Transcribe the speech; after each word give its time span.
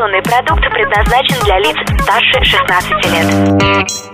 Информационный 0.00 0.22
продукт 0.22 0.64
предназначен 0.70 1.36
для 1.44 1.58
лиц 1.58 1.76
старше 2.00 2.42
16 2.42 2.90
лет. 3.12 3.26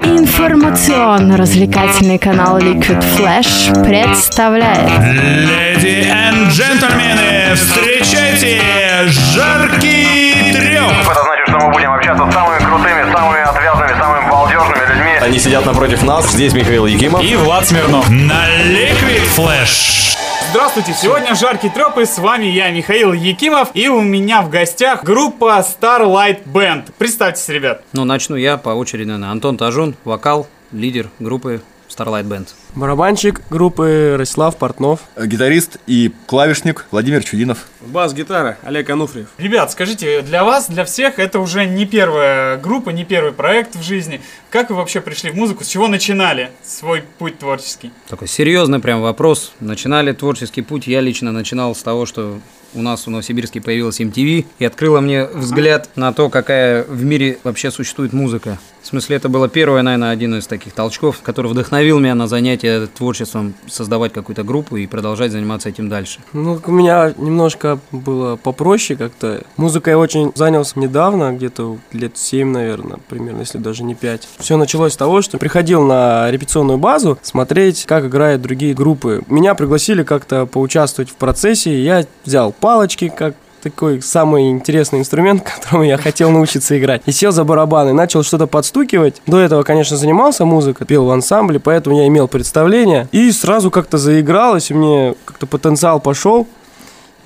Информационно-развлекательный 0.02 2.18
канал 2.18 2.58
Liquid 2.58 3.04
Flash 3.16 3.73
представляет 3.84 4.91
Леди 4.99 5.86
и 5.86 6.10
джентльмены, 6.50 7.54
встречайте 7.54 8.61
жаркий 9.07 10.52
треп! 10.52 10.91
Это 11.09 11.22
значит, 11.22 11.46
что 11.46 11.61
мы 11.61 11.70
будем 11.72 11.93
общаться 11.93 12.29
с 12.29 12.34
самыми 12.34 12.59
крутыми, 12.59 13.05
самыми 13.12 13.48
отвязными, 13.48 13.95
самыми 13.96 14.29
балдежными 14.29 14.93
людьми. 14.93 15.12
Они 15.21 15.39
сидят 15.39 15.66
напротив 15.66 16.03
нас. 16.03 16.32
Здесь 16.32 16.53
Михаил 16.53 16.87
Якимов. 16.87 17.23
И 17.23 17.37
Влад 17.37 17.64
Смирнов 17.64 18.11
на 18.11 18.48
Liquid 18.64 19.23
Flash. 19.37 20.16
Здравствуйте, 20.50 20.94
сегодня 20.94 21.34
жаркий 21.34 21.68
треп, 21.68 21.98
и 21.98 22.04
с 22.06 22.18
вами 22.18 22.46
я, 22.46 22.70
Михаил 22.70 23.12
Якимов, 23.12 23.70
и 23.74 23.88
у 23.88 24.00
меня 24.00 24.42
в 24.42 24.48
гостях 24.48 25.02
группа 25.02 25.58
Starlight 25.58 26.44
Band. 26.44 26.92
Представьтесь, 26.96 27.48
ребят. 27.48 27.82
Ну, 27.93 28.04
начну 28.04 28.36
я 28.36 28.57
по 28.57 28.71
очереди, 28.71 29.08
наверное. 29.08 29.30
Антон 29.32 29.57
Тажун, 29.57 29.96
вокал, 30.04 30.46
лидер 30.72 31.11
группы 31.18 31.62
Starlight 31.96 32.25
Band. 32.25 32.49
Барабанщик 32.75 33.41
группы 33.51 34.17
Ростислав 34.19 34.57
Портнов. 34.57 35.01
Гитарист 35.17 35.79
и 35.87 36.13
клавишник 36.27 36.87
Владимир 36.91 37.23
Чудинов. 37.25 37.67
Бас-гитара 37.81 38.59
Олег 38.63 38.91
Ануфриев. 38.91 39.29
Ребят, 39.39 39.71
скажите, 39.71 40.23
для 40.23 40.45
вас, 40.45 40.69
для 40.69 40.85
всех, 40.85 41.19
это 41.19 41.41
уже 41.41 41.65
не 41.65 41.87
первая 41.87 42.59
группа, 42.59 42.91
не 42.91 43.05
первый 43.05 43.33
проект 43.33 43.77
в 43.77 43.83
жизни. 43.83 44.21
Как 44.51 44.71
вы 44.71 44.77
вообще 44.77 45.01
пришли 45.01 45.31
в 45.31 45.35
музыку? 45.37 45.65
С 45.65 45.69
чего 45.69 45.89
начинали 45.89 46.51
свой 46.65 47.03
путь 47.19 47.39
творческий? 47.39 47.93
Такой 48.09 48.29
серьезный 48.29 48.81
прям 48.81 49.01
вопрос. 49.01 49.53
Начинали 49.61 50.13
творческий 50.13 50.63
путь. 50.63 50.87
Я 50.87 51.01
лично 51.01 51.33
начинал 51.33 51.75
с 51.75 51.83
того, 51.83 52.07
что 52.07 52.41
у 52.75 52.83
нас 52.83 53.07
в 53.07 53.11
Новосибирске 53.11 53.61
появилась 53.61 54.01
MTV 54.01 54.45
и 54.59 54.65
открыла 54.65 55.01
мне 55.01 55.25
взгляд 55.25 55.89
на 55.97 56.13
то, 56.13 56.29
какая 56.29 56.83
в 56.85 57.05
мире 57.05 57.39
вообще 57.43 57.71
существует 57.71 58.13
музыка. 58.13 58.59
В 58.87 58.89
смысле, 58.89 59.17
это 59.17 59.29
было 59.29 59.49
первое, 59.49 59.83
наверное, 59.83 60.10
один 60.10 60.37
из 60.37 60.47
таких 60.47 60.73
толчков, 60.73 61.21
который 61.21 61.51
вдохновил 61.51 61.99
меня 61.99 62.15
на 62.15 62.29
занятие 62.29 62.87
творчеством, 62.87 63.55
создавать 63.66 64.12
какую-то 64.12 64.44
группу 64.44 64.77
и 64.77 64.86
продолжать 64.86 65.33
заниматься 65.33 65.69
этим 65.69 65.88
дальше. 65.88 66.20
Ну, 66.33 66.60
у 66.64 66.70
меня 66.70 67.12
немножко 67.16 67.80
было 67.91 68.36
попроще 68.36 68.97
как-то. 68.97 69.42
Музыкой 69.56 69.94
я 69.94 69.98
очень 69.98 70.30
занялся 70.36 70.78
недавно, 70.78 71.33
где-то 71.33 71.78
лет 71.91 72.16
7, 72.16 72.48
наверное, 72.48 73.00
примерно, 73.08 73.41
если 73.41 73.58
даже 73.58 73.83
не 73.83 73.97
5. 73.97 74.28
Все 74.38 74.56
началось 74.56 74.92
с 74.92 74.97
того, 74.97 75.20
что 75.20 75.36
приходил 75.36 75.82
на 75.82 76.30
репетиционную 76.30 76.78
базу 76.78 77.19
смотреть, 77.22 77.86
как 77.86 78.05
играют 78.05 78.41
другие 78.41 78.72
группы. 78.72 79.25
Меня 79.27 79.56
пригласили 79.56 80.05
как-то 80.05 80.47
поучаствовать 80.47 81.10
в 81.10 81.16
процессе, 81.16 81.82
я 81.82 82.06
взял 82.25 82.53
палочки, 82.53 83.08
как 83.08 83.34
такой 83.70 84.00
самый 84.00 84.50
интересный 84.50 85.00
инструмент, 85.00 85.42
которому 85.56 85.84
я 85.84 85.97
хотел 85.97 86.31
научиться 86.31 86.78
играть. 86.78 87.03
И 87.06 87.12
сел 87.12 87.33
за 87.33 87.45
барабаны, 87.45 87.92
начал 87.92 88.22
что-то 88.22 88.47
подстукивать. 88.47 89.20
До 89.27 89.39
этого, 89.39 89.62
конечно, 89.62 89.97
занимался 89.97 90.45
музыкой, 90.45 90.86
пел 90.86 91.06
в 91.06 91.11
ансамбле, 91.11 91.59
поэтому 91.59 91.98
я 91.98 92.06
имел 92.06 92.28
представление. 92.28 93.09
И 93.12 93.31
сразу 93.33 93.70
как-то 93.70 93.98
заигралось, 93.98 94.70
и 94.70 94.75
мне 94.75 95.14
как-то 95.25 95.47
потенциал 95.47 96.00
пошел. 96.00 96.47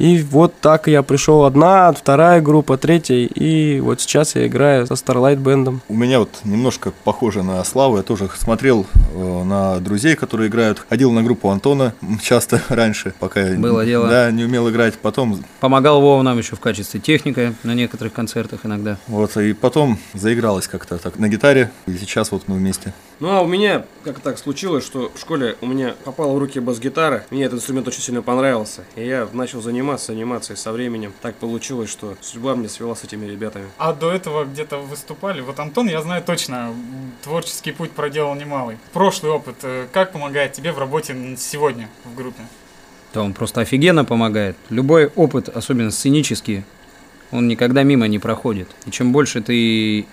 И 0.00 0.22
вот 0.22 0.54
так 0.62 0.88
я 0.88 1.02
пришел 1.02 1.44
одна, 1.44 1.92
вторая 1.92 2.40
группа, 2.40 2.78
третья, 2.78 3.16
и 3.16 3.80
вот 3.80 4.00
сейчас 4.00 4.34
я 4.34 4.46
играю 4.46 4.86
со 4.86 4.94
Starlight 4.94 5.36
бендом. 5.36 5.82
У 5.90 5.94
меня 5.94 6.20
вот 6.20 6.40
немножко 6.44 6.90
похоже 7.04 7.42
на 7.42 7.62
Славу, 7.64 7.98
я 7.98 8.02
тоже 8.02 8.30
смотрел 8.34 8.86
э, 9.14 9.44
на 9.44 9.78
друзей, 9.78 10.16
которые 10.16 10.48
играют, 10.48 10.82
ходил 10.88 11.12
на 11.12 11.22
группу 11.22 11.50
Антона 11.50 11.92
часто 12.22 12.62
раньше, 12.70 13.12
пока 13.18 13.44
Было 13.58 13.84
дело. 13.84 14.08
Да, 14.08 14.30
не 14.30 14.44
умел 14.44 14.70
играть, 14.70 14.94
потом... 14.94 15.44
Помогал 15.60 16.00
Вова 16.00 16.22
нам 16.22 16.38
еще 16.38 16.56
в 16.56 16.60
качестве 16.60 16.98
техника 16.98 17.52
на 17.62 17.74
некоторых 17.74 18.14
концертах 18.14 18.60
иногда. 18.64 18.96
Вот, 19.06 19.36
и 19.36 19.52
потом 19.52 19.98
заигралось 20.14 20.66
как-то 20.66 20.96
так 20.96 21.18
на 21.18 21.28
гитаре, 21.28 21.70
и 21.84 21.92
сейчас 21.98 22.32
вот 22.32 22.44
мы 22.46 22.56
вместе. 22.56 22.94
Ну 23.20 23.28
а 23.28 23.42
у 23.42 23.46
меня 23.46 23.84
как 24.02 24.20
так 24.20 24.38
случилось, 24.38 24.82
что 24.82 25.12
в 25.14 25.20
школе 25.20 25.54
у 25.60 25.66
меня 25.66 25.94
попала 26.04 26.32
в 26.32 26.38
руки 26.38 26.58
бас-гитара, 26.58 27.26
мне 27.28 27.44
этот 27.44 27.58
инструмент 27.58 27.86
очень 27.86 28.00
сильно 28.00 28.22
понравился, 28.22 28.84
и 28.96 29.04
я 29.04 29.28
начал 29.34 29.60
заниматься 29.60 30.12
анимацией 30.12 30.56
со 30.56 30.72
временем. 30.72 31.12
Так 31.20 31.34
получилось, 31.34 31.90
что 31.90 32.16
судьба 32.22 32.56
мне 32.56 32.70
свела 32.70 32.94
с 32.94 33.04
этими 33.04 33.26
ребятами. 33.26 33.66
А 33.76 33.92
до 33.92 34.10
этого 34.10 34.46
где-то 34.46 34.78
выступали? 34.78 35.42
Вот 35.42 35.60
Антон, 35.60 35.88
я 35.88 36.00
знаю 36.00 36.22
точно, 36.24 36.74
творческий 37.22 37.72
путь 37.72 37.90
проделал 37.90 38.34
немалый. 38.36 38.78
Прошлый 38.94 39.32
опыт, 39.32 39.56
э, 39.64 39.86
как 39.92 40.12
помогает 40.12 40.54
тебе 40.54 40.72
в 40.72 40.78
работе 40.78 41.14
сегодня 41.36 41.90
в 42.06 42.14
группе? 42.14 42.42
Да 43.12 43.22
он 43.22 43.34
просто 43.34 43.60
офигенно 43.60 44.06
помогает. 44.06 44.56
Любой 44.70 45.08
опыт, 45.08 45.50
особенно 45.50 45.90
сценический, 45.90 46.64
он 47.32 47.48
никогда 47.48 47.82
мимо 47.82 48.08
не 48.08 48.18
проходит. 48.18 48.68
И 48.86 48.90
чем 48.90 49.12
больше 49.12 49.42
ты 49.42 50.06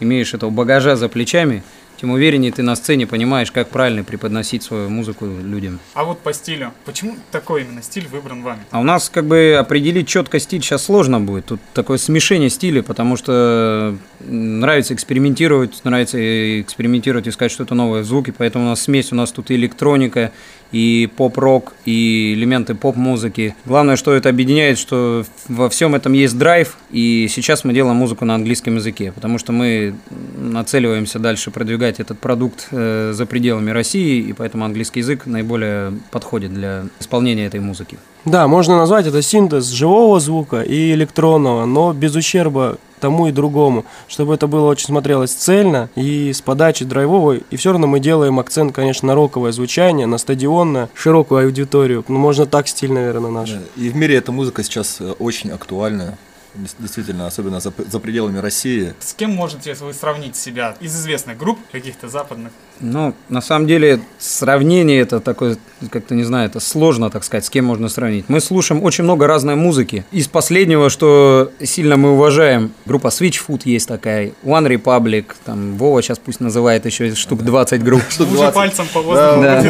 имеешь 0.00 0.32
этого 0.32 0.48
багажа 0.48 0.96
за 0.96 1.10
плечами, 1.10 1.62
тем 2.00 2.10
увереннее 2.10 2.52
ты 2.52 2.62
на 2.62 2.76
сцене 2.76 3.06
понимаешь, 3.06 3.50
как 3.50 3.68
правильно 3.68 4.04
преподносить 4.04 4.62
свою 4.62 4.88
музыку 4.88 5.26
людям. 5.26 5.80
А 5.94 6.04
вот 6.04 6.20
по 6.20 6.32
стилю, 6.32 6.72
почему 6.84 7.16
такой 7.30 7.62
именно 7.62 7.82
стиль 7.82 8.06
выбран 8.06 8.42
вами? 8.42 8.60
А 8.70 8.80
у 8.80 8.84
нас 8.84 9.08
как 9.08 9.26
бы 9.26 9.56
определить 9.58 10.06
четко 10.08 10.38
стиль 10.38 10.62
сейчас 10.62 10.84
сложно 10.84 11.20
будет. 11.20 11.46
Тут 11.46 11.60
такое 11.74 11.98
смешение 11.98 12.50
стилей, 12.50 12.82
потому 12.82 13.16
что 13.16 13.96
нравится 14.20 14.94
экспериментировать, 14.94 15.80
нравится 15.84 16.60
экспериментировать, 16.60 17.28
искать 17.28 17.50
что-то 17.50 17.74
новое 17.74 18.02
в 18.02 18.06
звуке, 18.06 18.32
поэтому 18.32 18.66
у 18.66 18.68
нас 18.68 18.82
смесь, 18.82 19.12
у 19.12 19.16
нас 19.16 19.32
тут 19.32 19.50
и 19.50 19.56
электроника, 19.56 20.32
и 20.72 21.08
поп-рок, 21.16 21.74
и 21.84 22.34
элементы 22.34 22.74
поп-музыки. 22.74 23.54
Главное, 23.64 23.96
что 23.96 24.12
это 24.12 24.28
объединяет, 24.28 24.78
что 24.78 25.24
во 25.48 25.68
всем 25.68 25.94
этом 25.94 26.12
есть 26.12 26.36
драйв, 26.36 26.76
и 26.90 27.26
сейчас 27.30 27.64
мы 27.64 27.72
делаем 27.72 27.96
музыку 27.96 28.24
на 28.24 28.34
английском 28.34 28.76
языке, 28.76 29.12
потому 29.12 29.38
что 29.38 29.52
мы 29.52 29.94
нацеливаемся 30.36 31.18
дальше 31.18 31.50
продвигать 31.50 32.00
этот 32.00 32.18
продукт 32.18 32.68
э, 32.70 33.12
за 33.14 33.26
пределами 33.26 33.70
России, 33.70 34.20
и 34.20 34.32
поэтому 34.32 34.64
английский 34.64 35.00
язык 35.00 35.26
наиболее 35.26 35.92
подходит 36.10 36.52
для 36.52 36.86
исполнения 37.00 37.46
этой 37.46 37.60
музыки. 37.60 37.98
Да, 38.24 38.46
можно 38.46 38.76
назвать 38.76 39.06
это 39.06 39.22
синтез 39.22 39.68
живого 39.68 40.20
звука 40.20 40.60
и 40.62 40.92
электронного, 40.92 41.64
но 41.64 41.92
без 41.92 42.14
ущерба 42.14 42.78
тому 42.98 43.28
и 43.28 43.32
другому, 43.32 43.84
чтобы 44.08 44.34
это 44.34 44.46
было 44.46 44.68
очень 44.68 44.86
смотрелось 44.86 45.32
цельно 45.32 45.88
и 45.94 46.32
с 46.32 46.40
подачей 46.40 46.84
драйвовой. 46.84 47.44
И 47.50 47.56
все 47.56 47.70
равно 47.70 47.86
мы 47.86 48.00
делаем 48.00 48.38
акцент, 48.38 48.74
конечно, 48.74 49.08
на 49.08 49.14
роковое 49.14 49.52
звучание, 49.52 50.06
на 50.06 50.18
стадионное, 50.18 50.88
широкую 50.94 51.44
аудиторию. 51.44 52.04
Ну, 52.08 52.18
можно 52.18 52.46
так 52.46 52.68
стиль, 52.68 52.92
наверное, 52.92 53.30
наш. 53.30 53.54
И 53.76 53.88
в 53.88 53.96
мире 53.96 54.16
эта 54.16 54.32
музыка 54.32 54.62
сейчас 54.62 54.96
э, 55.00 55.12
очень 55.18 55.50
актуальна. 55.50 56.18
Действительно, 56.54 57.26
особенно 57.26 57.60
за, 57.60 57.72
за 57.90 58.00
пределами 58.00 58.38
России. 58.38 58.94
С 59.00 59.14
кем 59.14 59.32
можете 59.32 59.74
вы 59.74 59.92
сравнить 59.92 60.36
себя 60.36 60.76
из 60.80 60.94
известных 60.94 61.36
групп, 61.36 61.58
каких-то 61.70 62.08
западных? 62.08 62.52
Ну, 62.80 63.14
на 63.28 63.40
самом 63.40 63.66
деле, 63.66 64.00
сравнение 64.18 65.00
это 65.00 65.20
такое, 65.20 65.56
как-то 65.90 66.14
не 66.14 66.24
знаю, 66.24 66.48
это 66.48 66.60
сложно, 66.60 67.10
так 67.10 67.24
сказать, 67.24 67.44
с 67.44 67.50
кем 67.50 67.64
можно 67.64 67.88
сравнить. 67.88 68.28
Мы 68.28 68.40
слушаем 68.40 68.82
очень 68.82 69.04
много 69.04 69.26
разной 69.26 69.56
музыки. 69.56 70.04
Из 70.12 70.28
последнего, 70.28 70.88
что 70.90 71.52
сильно 71.62 71.96
мы 71.96 72.12
уважаем, 72.12 72.72
группа 72.86 73.08
Switchfoot 73.08 73.62
есть 73.64 73.88
такая, 73.88 74.32
One 74.44 74.68
Republic, 74.68 75.26
там, 75.44 75.76
Вова 75.76 76.02
сейчас 76.02 76.18
пусть 76.18 76.40
называет 76.40 76.86
еще 76.86 77.14
штук 77.14 77.42
20 77.42 77.82
групп. 77.82 78.02
Штук 78.08 78.28
Уже 78.28 78.38
20. 78.38 78.54
пальцем 78.54 78.86
по 78.92 79.02
воздуху. 79.02 79.42
Да, 79.42 79.62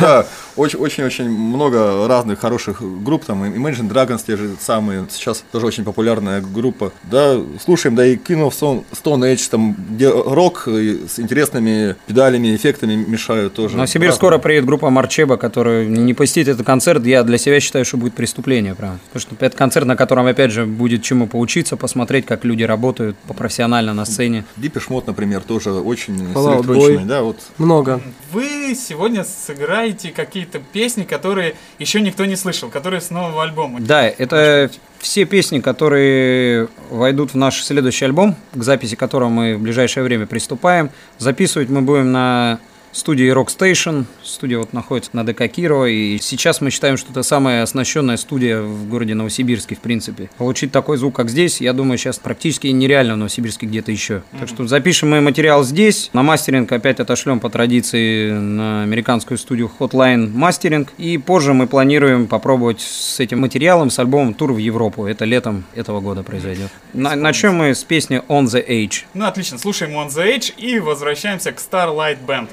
да, 0.00 0.26
очень, 0.56 0.78
очень, 0.78 1.04
очень 1.04 1.28
много 1.28 2.06
разных 2.08 2.40
хороших 2.40 2.82
групп, 3.02 3.24
там, 3.24 3.44
Imagine 3.44 3.90
Dragons 3.90 4.22
те 4.26 4.36
же 4.36 4.54
самые, 4.60 5.06
сейчас 5.10 5.44
тоже 5.52 5.66
очень 5.66 5.84
популярная 5.84 6.40
группа. 6.40 6.92
Да, 7.04 7.36
слушаем, 7.62 7.94
да 7.94 8.06
и 8.06 8.16
King 8.16 8.48
of 8.48 8.50
Stone, 8.50 8.84
Stone 8.92 9.32
Age, 9.32 9.48
там, 9.50 9.76
где 9.90 10.08
рок 10.08 10.66
с 10.66 11.18
интересными 11.18 11.96
педалями, 12.06 12.54
эффектами 12.54 12.94
мешают 12.94 13.54
тоже. 13.54 13.74
В 13.74 13.76
Новосибирск 13.76 14.14
Разные. 14.14 14.16
скоро 14.16 14.38
приедет 14.38 14.66
группа 14.66 14.90
Марчеба, 14.90 15.36
которая 15.36 15.86
не 15.86 16.14
посетит 16.14 16.48
этот 16.48 16.66
концерт, 16.66 17.04
я 17.06 17.22
для 17.22 17.38
себя 17.38 17.60
считаю, 17.60 17.84
что 17.84 17.96
будет 17.96 18.14
преступление, 18.14 18.74
прям. 18.74 18.98
Потому 19.12 19.20
что 19.20 19.44
это 19.44 19.56
концерт, 19.56 19.86
на 19.86 19.96
котором, 19.96 20.26
опять 20.26 20.50
же, 20.50 20.66
будет 20.66 21.02
чему 21.02 21.26
поучиться, 21.26 21.76
посмотреть, 21.76 22.26
как 22.26 22.44
люди 22.44 22.62
работают 22.62 23.16
профессионально 23.36 23.94
на 23.94 24.04
сцене. 24.04 24.44
Depeche 24.56 24.88
Mode, 24.88 25.04
например, 25.06 25.42
тоже 25.42 25.72
очень 25.72 26.18
с 26.18 26.36
Fall 26.36 26.46
Out 26.46 26.56
электроничной, 26.58 27.04
Boy. 27.04 27.06
да, 27.06 27.22
вот. 27.22 27.38
Много. 27.58 28.00
Вы 28.32 28.74
сегодня 28.74 29.24
сыграете 29.24 30.10
какие-то 30.44 30.60
песни, 30.72 31.04
которые 31.04 31.54
еще 31.78 32.00
никто 32.00 32.24
не 32.24 32.36
слышал, 32.36 32.68
которые 32.68 33.00
с 33.00 33.10
нового 33.10 33.42
альбома. 33.42 33.80
Да, 33.80 34.06
это 34.06 34.70
все 34.98 35.24
песни, 35.24 35.60
которые 35.60 36.68
войдут 36.90 37.34
в 37.34 37.36
наш 37.36 37.62
следующий 37.62 38.04
альбом, 38.04 38.36
к 38.52 38.62
записи 38.62 38.96
которого 38.96 39.28
мы 39.28 39.56
в 39.56 39.60
ближайшее 39.60 40.04
время 40.04 40.26
приступаем. 40.26 40.90
Записывать 41.18 41.68
мы 41.68 41.82
будем 41.82 42.12
на 42.12 42.58
студией 42.92 43.30
Rockstation. 43.32 44.04
Студия 44.22 44.58
вот 44.58 44.72
находится 44.72 45.10
на 45.14 45.24
ДК 45.24 45.48
Кирова, 45.48 45.86
и 45.86 46.18
сейчас 46.18 46.60
мы 46.60 46.70
считаем, 46.70 46.96
что 46.96 47.10
это 47.10 47.22
самая 47.22 47.62
оснащенная 47.62 48.16
студия 48.16 48.60
в 48.62 48.88
городе 48.88 49.14
Новосибирске, 49.14 49.74
в 49.74 49.80
принципе. 49.80 50.30
Получить 50.38 50.72
такой 50.72 50.96
звук, 50.98 51.16
как 51.16 51.28
здесь, 51.28 51.60
я 51.60 51.72
думаю, 51.72 51.98
сейчас 51.98 52.18
практически 52.18 52.66
нереально 52.68 53.14
в 53.14 53.16
Новосибирске 53.18 53.66
где-то 53.66 53.90
еще. 53.92 54.22
Так 54.38 54.48
что 54.48 54.66
запишем 54.66 55.10
мы 55.10 55.20
материал 55.20 55.64
здесь, 55.64 56.10
на 56.12 56.22
мастеринг 56.22 56.70
опять 56.70 57.00
отошлем 57.00 57.40
по 57.40 57.50
традиции 57.50 58.30
на 58.30 58.82
американскую 58.82 59.38
студию 59.38 59.70
Hotline 59.78 60.32
Mastering, 60.32 60.88
и 60.98 61.18
позже 61.18 61.54
мы 61.54 61.66
планируем 61.66 62.26
попробовать 62.26 62.80
с 62.80 63.20
этим 63.20 63.40
материалом, 63.40 63.90
с 63.90 63.98
альбомом 63.98 64.34
тур 64.34 64.52
в 64.52 64.58
Европу. 64.58 65.06
Это 65.06 65.24
летом 65.24 65.64
этого 65.74 66.00
года 66.00 66.22
произойдет. 66.22 66.70
На- 66.92 67.16
начнем 67.16 67.54
мы 67.54 67.74
с 67.74 67.84
песни 67.84 68.22
On 68.28 68.44
the 68.44 68.66
Age. 68.66 69.04
Ну, 69.14 69.26
отлично, 69.26 69.58
слушаем 69.58 69.92
On 69.92 70.08
The 70.08 70.36
Edge 70.36 70.52
и 70.56 70.78
возвращаемся 70.78 71.52
к 71.52 71.56
Starlight 71.56 72.18
Band. 72.26 72.48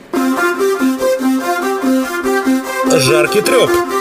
Жаркий 2.97 3.41
треп. 3.41 3.98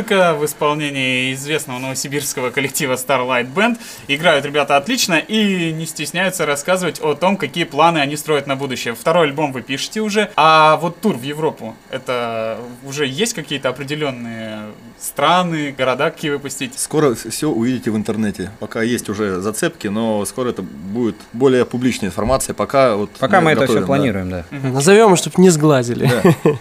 Музыка 0.00 0.34
в 0.34 0.46
исполнении 0.46 1.34
известного 1.34 1.78
новосибирского 1.78 2.48
коллектива 2.48 2.94
Starlight 2.94 3.52
Band. 3.52 3.78
Играют 4.08 4.46
ребята 4.46 4.78
отлично 4.78 5.18
и 5.18 5.72
не 5.72 5.84
стесняются 5.84 6.46
рассказывать 6.46 7.00
о 7.02 7.14
том, 7.14 7.36
какие 7.36 7.64
планы 7.64 7.98
они 7.98 8.16
строят 8.16 8.46
на 8.46 8.56
будущее. 8.56 8.94
Второй 8.94 9.26
альбом 9.26 9.52
вы 9.52 9.60
пишете 9.60 10.00
уже, 10.00 10.30
а 10.36 10.76
вот 10.76 11.02
тур 11.02 11.18
в 11.18 11.22
Европу, 11.22 11.76
это 11.90 12.56
уже 12.82 13.06
есть 13.06 13.34
какие-то 13.34 13.68
определенные 13.68 14.60
страны, 14.98 15.74
города, 15.76 16.10
какие 16.10 16.30
выпустить? 16.30 16.78
Скоро 16.78 17.14
все 17.14 17.48
увидите 17.48 17.90
в 17.90 17.96
интернете. 17.96 18.50
Пока 18.58 18.80
есть 18.80 19.10
уже 19.10 19.40
зацепки, 19.42 19.88
но 19.88 20.24
скоро 20.24 20.48
это 20.48 20.62
будет 20.62 21.16
более 21.34 21.66
публичная 21.66 22.08
информация. 22.08 22.54
Пока 22.54 22.96
вот 22.96 23.10
Пока 23.18 23.42
мы 23.42 23.50
это 23.50 23.62
готовим, 23.62 23.82
все 23.82 23.86
планируем, 23.86 24.30
да. 24.30 24.44
Назовем, 24.50 25.16
чтобы 25.16 25.42
не 25.42 25.50
сглазили. 25.50 26.10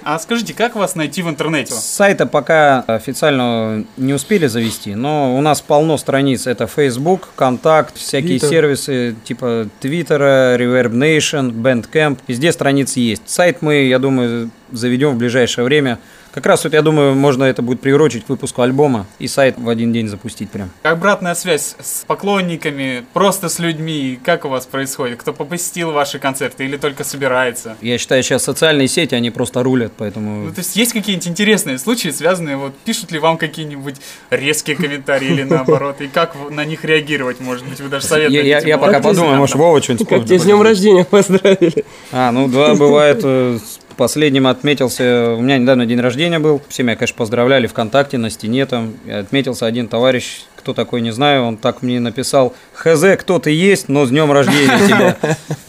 А 0.03 0.19
скажите, 0.19 0.53
как 0.53 0.75
вас 0.75 0.95
найти 0.95 1.21
в 1.21 1.29
интернете? 1.29 1.73
Сайта 1.73 2.25
пока 2.25 2.81
официально 2.81 3.28
не 3.31 4.13
успели 4.13 4.47
завести, 4.47 4.95
но 4.95 5.37
у 5.37 5.41
нас 5.41 5.61
полно 5.61 5.97
страниц. 5.97 6.47
Это 6.47 6.67
Facebook, 6.67 7.29
Контакт, 7.35 7.97
всякие 7.97 8.37
Twitter. 8.37 8.49
сервисы 8.49 9.15
типа 9.23 9.67
Твиттера, 9.79 10.57
Reverb 10.57 10.91
Nation, 10.91 11.51
Bandcamp. 11.51 12.19
Везде 12.27 12.51
страницы 12.51 12.99
есть. 12.99 13.23
Сайт 13.27 13.61
мы, 13.61 13.83
я 13.87 13.99
думаю, 13.99 14.49
заведем 14.71 15.11
в 15.11 15.17
ближайшее 15.17 15.65
время. 15.65 15.99
Как 16.39 16.45
раз 16.45 16.63
вот, 16.63 16.71
я 16.71 16.81
думаю, 16.81 17.15
можно 17.15 17.43
это 17.43 17.61
будет 17.61 17.81
приурочить 17.81 18.23
к 18.25 18.29
выпуску 18.29 18.61
альбома 18.61 19.07
и 19.19 19.27
сайт 19.27 19.55
в 19.57 19.67
один 19.67 19.91
день 19.91 20.07
запустить 20.07 20.49
прям. 20.49 20.69
Как 20.83 20.93
обратная 20.93 21.35
связь 21.35 21.75
с 21.81 22.05
поклонниками, 22.07 23.03
просто 23.11 23.49
с 23.49 23.59
людьми, 23.59 24.17
как 24.23 24.45
у 24.45 24.47
вас 24.47 24.65
происходит? 24.65 25.19
Кто 25.19 25.33
посетил 25.33 25.91
ваши 25.91 26.17
концерты 26.17 26.63
или 26.63 26.77
только 26.77 27.03
собирается? 27.03 27.75
Я 27.81 27.97
считаю, 27.97 28.23
сейчас 28.23 28.45
социальные 28.45 28.87
сети, 28.87 29.15
они 29.15 29.31
просто 29.31 29.63
рулят, 29.63 29.91
поэтому... 29.97 30.45
Ну, 30.45 30.51
то 30.53 30.59
есть 30.59 30.77
есть 30.77 30.93
какие-нибудь 30.93 31.27
интересные 31.27 31.77
случаи, 31.77 32.07
связанные, 32.07 32.55
вот 32.55 32.73
пишут 32.85 33.11
ли 33.11 33.19
вам 33.19 33.37
какие-нибудь 33.37 33.95
резкие 34.29 34.77
комментарии 34.77 35.27
или 35.27 35.43
наоборот, 35.49 35.99
и 35.99 36.07
как 36.07 36.37
на 36.49 36.63
них 36.63 36.85
реагировать, 36.85 37.41
может 37.41 37.67
быть, 37.67 37.81
вы 37.81 37.89
даже 37.89 38.05
советуете? 38.05 38.47
я- 38.47 38.59
я 38.59 38.77
пока 38.77 39.01
подумаю, 39.01 39.35
может. 39.35 39.57
Вова 39.57 39.81
что-нибудь 39.81 40.07
Как 40.07 40.19
тебе 40.25 40.37
вспомнит. 40.37 40.41
с 40.41 40.45
днем 40.45 40.61
рождения 40.61 41.03
поздравили. 41.03 41.83
А, 42.13 42.31
ну 42.31 42.47
да, 42.47 42.75
бывает. 42.75 43.25
Последним 43.99 44.47
отметился, 44.47 45.35
у 45.37 45.41
меня 45.41 45.57
недавно 45.57 45.85
день 45.85 45.99
рождения 45.99 46.39
был. 46.39 46.61
Все 46.69 46.83
меня, 46.83 46.95
конечно, 46.95 47.17
поздравляли 47.17 47.67
ВКонтакте, 47.67 48.17
на 48.17 48.29
стене 48.29 48.65
там. 48.65 48.93
Отметился 49.11 49.65
один 49.65 49.89
товарищ, 49.89 50.43
кто 50.55 50.73
такой, 50.73 51.01
не 51.01 51.11
знаю, 51.11 51.43
он 51.43 51.57
так 51.57 51.81
мне 51.81 51.99
написал, 51.99 52.55
хз, 52.75 53.03
кто 53.19 53.39
ты 53.39 53.51
есть, 53.51 53.89
но 53.89 54.05
с 54.05 54.09
днем 54.09 54.31
рождения 54.31 54.87
тебя. 54.87 55.17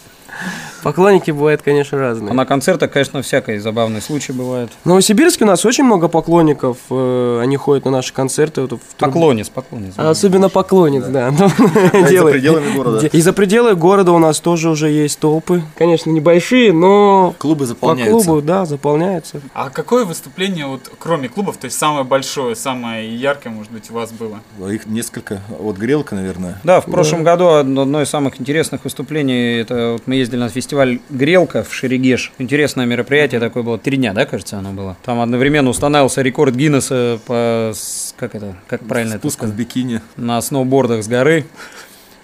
Поклонники 0.84 1.30
бывают, 1.30 1.62
конечно, 1.62 1.98
А 1.98 2.00
разные. 2.00 2.32
на 2.32 2.46
концертах, 2.46 2.90
конечно, 2.90 3.22
всякие 3.22 3.60
забавные 3.60 4.00
случаи 4.00 4.32
бывают. 4.32 4.70
В 4.84 4.86
Новосибирске 4.86 5.44
у 5.44 5.46
нас 5.46 5.64
очень 5.64 5.84
много 5.84 6.08
поклонников. 6.08 6.78
э, 6.90 7.40
Они 7.42 7.56
ходят 7.56 7.84
на 7.84 7.90
наши 7.90 8.12
концерты. 8.12 8.62
вот 8.62 8.72
в 8.72 8.74
труб- 8.74 8.80
Поклонец, 8.98 9.48
поклонец. 9.48 9.94
А 9.96 10.10
Особенно 10.10 10.48
поклонниц, 10.48 11.04
да. 11.04 11.30
Ну, 11.36 11.48
А 11.92 11.98
и 12.10 12.16
за 12.16 12.24
пределами 12.26 12.76
города. 12.76 13.06
И 13.06 13.20
за 13.20 13.32
пределы 13.32 13.74
города 13.74 14.12
у 14.12 14.18
нас 14.18 14.40
тоже 14.40 14.70
уже 14.70 14.88
есть 14.88 15.18
толпы. 15.18 15.62
Конечно, 15.76 16.10
небольшие, 16.10 16.72
но 16.72 17.34
Клубы 17.38 17.60
по 17.60 17.66
заполняются. 17.66 18.26
клубу, 18.26 18.42
да, 18.42 18.64
заполняются. 18.64 19.40
А 19.54 19.70
какое 19.70 20.04
выступление, 20.04 20.66
вот 20.66 20.90
кроме 20.98 21.28
клубов, 21.28 21.56
то 21.58 21.66
есть 21.66 21.78
самое 21.78 22.04
большое, 22.04 22.56
самое 22.56 23.14
яркое, 23.14 23.52
может 23.52 23.70
быть, 23.72 23.90
у 23.90 23.94
вас 23.94 24.10
было? 24.12 24.40
Их 24.70 24.86
несколько. 24.86 25.40
Вот 25.58 25.76
грелка, 25.76 26.14
наверное. 26.14 26.60
Да, 26.64 26.80
в 26.80 26.86
прошлом 26.86 27.22
году 27.24 27.48
одно 27.48 27.82
одно 27.82 28.02
из 28.02 28.08
самых 28.08 28.40
интересных 28.40 28.84
выступлений, 28.84 29.60
это 29.60 29.92
вот 29.92 30.02
мы 30.06 30.14
ездили 30.16 30.40
на 30.40 30.48
фестиваль 30.48 30.69
«Грелка» 31.10 31.62
в 31.64 31.72
Шерегеш. 31.74 32.32
Интересное 32.38 32.86
мероприятие 32.86 33.40
такое 33.40 33.62
было, 33.62 33.78
три 33.78 33.96
дня, 33.96 34.12
да, 34.12 34.26
кажется, 34.26 34.58
оно 34.58 34.72
было? 34.72 34.96
Там 35.04 35.20
одновременно 35.20 35.70
устанавливался 35.70 36.22
рекорд 36.22 36.54
Гиннесса 36.54 37.18
по, 37.26 37.72
как 38.16 38.34
это, 38.34 38.56
как 38.68 38.84
правильно 38.84 39.14
это 39.14 39.20
Спуск 39.30 39.42
в 39.44 39.54
бикини. 39.54 40.00
на 40.16 40.40
сноубордах 40.40 41.02
с 41.02 41.08
горы. 41.08 41.44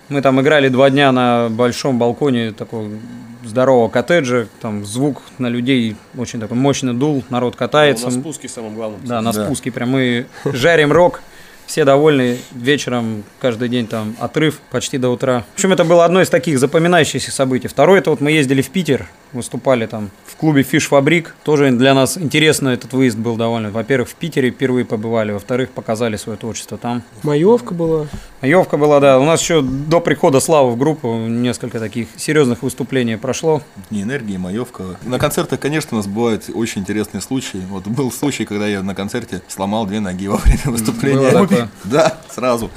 Мы 0.09 0.23
там 0.23 0.41
играли 0.41 0.69
два 0.69 0.89
дня 0.91 1.11
на 1.13 1.49
большом 1.51 1.99
балконе 1.99 2.53
такого 2.53 2.89
здорового 3.45 3.89
коттеджа. 3.89 4.47
Там 4.61 4.85
звук 4.85 5.23
на 5.39 5.49
людей 5.49 5.97
очень 6.17 6.39
такой 6.41 6.57
мощный 6.57 6.95
дул, 6.95 7.25
народ 7.31 7.57
катается. 7.57 8.07
На 8.07 8.13
спуске 8.13 8.49
самым 8.49 8.75
главным. 8.75 9.01
Да, 9.05 9.21
на 9.21 9.33
Да. 9.33 9.45
спуске 9.45 9.71
прям 9.73 9.91
мы 9.91 10.27
жарим 10.45 10.93
рок. 10.93 11.23
Все 11.67 11.85
довольны. 11.85 12.39
Вечером 12.53 13.25
каждый 13.41 13.69
день 13.69 13.87
там 13.87 14.17
отрыв 14.19 14.61
почти 14.71 14.99
до 14.99 15.11
утра. 15.11 15.45
В 15.53 15.55
общем, 15.55 15.73
это 15.73 15.85
было 15.85 16.05
одно 16.05 16.23
из 16.23 16.29
таких 16.29 16.59
запоминающихся 16.59 17.31
событий. 17.33 17.69
Второе, 17.69 17.99
это 17.99 18.11
вот 18.11 18.21
мы 18.21 18.31
ездили 18.31 18.63
в 18.63 18.71
Питер, 18.71 19.09
выступали 19.33 19.87
там 19.87 20.11
в 20.25 20.37
клубе 20.37 20.63
Фиш 20.63 20.89
Фабрик. 20.89 21.35
Тоже 21.45 21.71
для 21.73 21.95
нас 21.95 22.17
интересно 22.17 22.69
этот 22.71 22.93
выезд 22.93 23.19
был 23.19 23.37
довольно. 23.37 23.71
Во-первых, 23.71 24.09
в 24.09 24.15
Питере 24.15 24.51
впервые 24.51 24.85
побывали. 24.85 25.33
Во-вторых, 25.33 25.71
показали 25.71 26.17
свое 26.17 26.39
творчество 26.39 26.79
там. 26.79 27.03
Маевка 27.23 27.75
была. 27.75 28.07
Маевка 28.43 28.77
была, 28.77 29.01
да. 29.01 29.19
У 29.19 29.25
нас 29.25 29.41
еще 29.41 29.63
до 29.63 30.01
прихода 30.01 30.41
Славы 30.41 30.73
в 30.73 30.79
группу 30.79 31.17
несколько 31.17 31.81
таких 31.81 32.09
серьезных 32.17 32.63
выступлений 32.63 33.17
прошло. 33.17 33.63
Дни 33.91 34.03
энергии, 34.03 34.37
маевка. 34.37 34.85
На 35.05 35.19
концертах, 35.19 35.59
конечно, 35.61 35.91
у 35.93 35.97
нас 35.97 36.07
бывают 36.07 36.45
очень 36.55 36.83
интересные 36.83 37.21
случаи. 37.21 37.63
Вот 37.69 37.87
был 37.87 38.13
случай, 38.13 38.45
когда 38.45 38.67
я 38.67 38.83
на 38.83 38.95
концерте 38.95 39.43
сломал 39.49 39.87
две 39.87 40.01
ноги 40.01 40.29
во 40.29 40.37
время 40.37 40.63
выступления. 40.67 41.31
Было 41.31 41.47
такое. 41.65 41.71
Да, 41.85 42.19
сразу. 42.35 42.71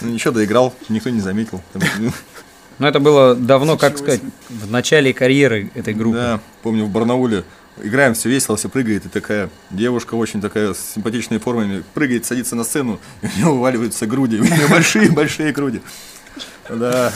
Ну 0.00 0.10
ничего, 0.10 0.32
доиграл, 0.32 0.74
никто 0.88 1.10
не 1.10 1.20
заметил. 1.20 1.60
Ну, 1.74 2.12
Но 2.78 2.88
это 2.88 3.00
было 3.00 3.34
давно, 3.34 3.76
как 3.76 3.98
сказать, 3.98 4.20
в 4.48 4.70
начале 4.70 5.12
карьеры 5.12 5.70
этой 5.74 5.94
группы. 5.94 6.16
Да, 6.16 6.40
помню, 6.62 6.84
в 6.84 6.90
Барнауле 6.90 7.44
играем, 7.82 8.14
все 8.14 8.28
весело, 8.28 8.56
все 8.56 8.68
прыгает, 8.68 9.06
и 9.06 9.08
такая 9.08 9.50
девушка 9.70 10.14
очень 10.14 10.40
такая 10.40 10.74
с 10.74 10.94
симпатичными 10.94 11.38
формами 11.38 11.82
прыгает, 11.94 12.26
садится 12.26 12.56
на 12.56 12.64
сцену, 12.64 13.00
и 13.22 13.26
у 13.34 13.36
нее 13.36 13.46
вываливаются 13.46 14.06
груди, 14.06 14.38
у 14.38 14.44
нее 14.44 14.68
большие-большие 14.68 15.52
груди. 15.52 15.80
Да. 16.74 17.12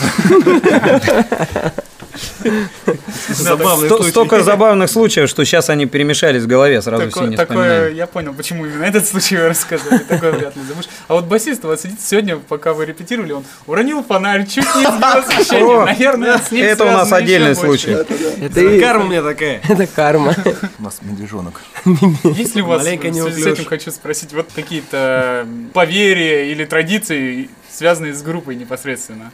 Столько 3.33 4.43
забавных 4.43 4.91
случаев, 4.91 5.29
что 5.29 5.45
сейчас 5.45 5.71
они 5.71 5.87
перемешались 5.87 6.43
в 6.43 6.47
голове, 6.47 6.81
сразу 6.83 7.11
все 7.11 7.27
не 7.27 7.37
такое- 7.37 7.93
я 7.93 8.07
понял, 8.07 8.35
почему 8.35 8.67
именно 8.67 8.85
этот 8.85 9.07
случай 9.07 9.37
вы 9.37 9.49
рассказывали. 9.49 9.99
Такое 9.99 10.33
вряд 10.33 10.57
ли 10.57 10.63
забудешь. 10.63 10.89
А 11.09 11.15
вот 11.15 11.25
басист 11.25 11.65
у 11.65 11.69
вас 11.69 11.83
сидит 11.83 12.01
сегодня, 12.01 12.37
пока 12.37 12.73
вы 12.73 12.87
репетировали, 12.87 13.33
он 13.33 13.45
уронил 13.67 14.03
фонарь, 14.03 14.47
чуть 14.47 14.65
не 14.77 14.83
сбил 14.83 15.05
освещение. 15.05 15.85
Наверное, 15.85 16.39
с 16.39 16.51
ним 16.51 16.65
Это 16.65 16.85
у 16.85 16.91
нас 16.91 17.13
отдельный 17.13 17.55
случай. 17.55 17.91
Это 17.91 18.81
Карма 18.81 19.05
у 19.05 19.09
меня 19.09 19.23
такая. 19.23 19.61
Это 19.69 19.87
карма. 19.87 20.35
У 20.79 20.83
нас 20.83 20.99
медвежонок. 21.03 21.61
Есть 22.25 22.55
ли 22.55 22.63
у 22.63 22.67
вас, 22.67 22.85
с 22.85 22.87
этим 22.87 23.65
хочу 23.65 23.91
спросить, 23.91 24.33
вот 24.33 24.49
какие-то 24.55 25.47
поверья 25.73 26.45
или 26.45 26.65
традиции, 26.65 27.49
связанные 27.75 28.15
с 28.15 28.23
группой 28.23 28.55
непосредственно? 28.55 29.33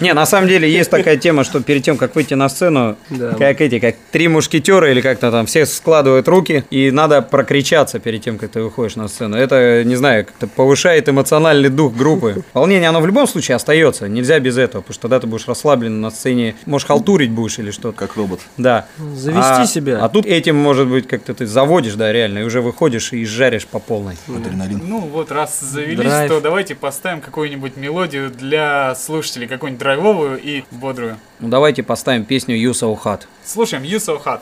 Не, 0.00 0.12
на 0.14 0.26
самом 0.26 0.48
деле 0.48 0.70
есть 0.70 0.90
такая 0.90 1.16
тема, 1.16 1.44
что 1.44 1.60
перед 1.60 1.82
тем, 1.82 1.96
как 1.96 2.14
выйти 2.14 2.34
на 2.34 2.48
сцену, 2.48 2.96
как 3.38 3.60
эти, 3.60 3.78
как 3.78 3.96
три 4.12 4.28
мушкетера 4.28 4.90
или 4.90 5.00
как-то 5.00 5.30
там, 5.30 5.46
все 5.46 5.66
складывают 5.66 6.28
руки, 6.28 6.64
и 6.70 6.90
надо 6.90 7.22
прокричаться 7.22 7.98
перед 7.98 8.22
тем, 8.22 8.38
как 8.38 8.50
ты 8.50 8.62
выходишь 8.62 8.96
на 8.96 9.08
сцену. 9.08 9.36
Это, 9.36 9.82
не 9.84 9.96
знаю, 9.96 10.26
как-то 10.26 10.46
повышает 10.46 11.08
эмоциональный 11.08 11.68
дух 11.68 11.94
группы. 11.94 12.44
Волнение, 12.54 12.88
оно 12.88 13.00
в 13.00 13.06
любом 13.06 13.26
случае 13.26 13.56
остается, 13.56 14.08
нельзя 14.08 14.38
без 14.40 14.56
этого, 14.58 14.82
потому 14.82 14.94
что 14.94 15.02
тогда 15.02 15.20
ты 15.20 15.26
будешь 15.26 15.46
расслаблен 15.48 16.00
на 16.00 16.10
сцене, 16.10 16.54
можешь 16.66 16.86
халтурить 16.86 17.30
будешь 17.30 17.58
или 17.58 17.70
что-то. 17.70 17.98
Как 17.98 18.16
робот. 18.16 18.40
Да. 18.56 18.86
Завести 19.14 19.62
А- 19.62 19.66
себя. 19.66 19.98
А 20.04 20.08
тут 20.08 20.26
этим, 20.26 20.56
может 20.56 20.86
быть, 20.88 21.08
как-то 21.08 21.34
ты 21.34 21.46
заводишь, 21.46 21.94
да, 21.94 22.12
реально, 22.12 22.40
и 22.40 22.42
уже 22.42 22.60
выходишь 22.60 23.12
и 23.12 23.24
жаришь 23.24 23.66
по 23.66 23.78
полной. 23.78 24.16
Адреналин. 24.28 24.80
Ну 24.84 25.07
вот, 25.08 25.30
раз 25.30 25.60
завелись, 25.60 26.04
Драйв. 26.04 26.30
то 26.30 26.40
давайте 26.40 26.74
поставим 26.74 27.20
какую-нибудь 27.20 27.76
мелодию 27.76 28.30
для 28.30 28.94
слушателей, 28.94 29.48
какую-нибудь 29.48 29.80
драйвовую 29.80 30.40
и 30.40 30.64
бодрую. 30.70 31.18
Ну, 31.40 31.48
давайте 31.48 31.82
поставим 31.82 32.24
песню 32.24 32.56
You 32.56 32.70
So 32.72 32.96
Hot. 33.04 33.22
Слушаем 33.44 33.82
You 33.82 33.96
So 33.96 34.22
Hot. 34.24 34.40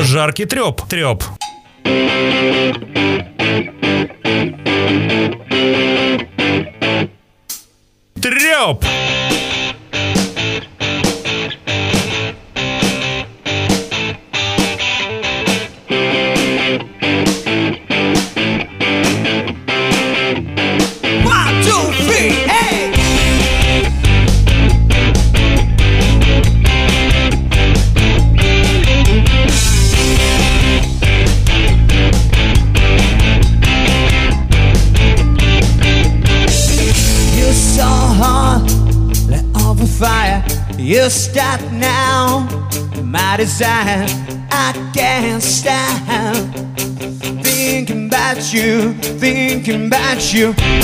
Жаркий 0.00 0.44
треп. 0.44 0.82
Треп. 0.88 1.22
Треп. 8.20 8.84
you. 50.32 50.83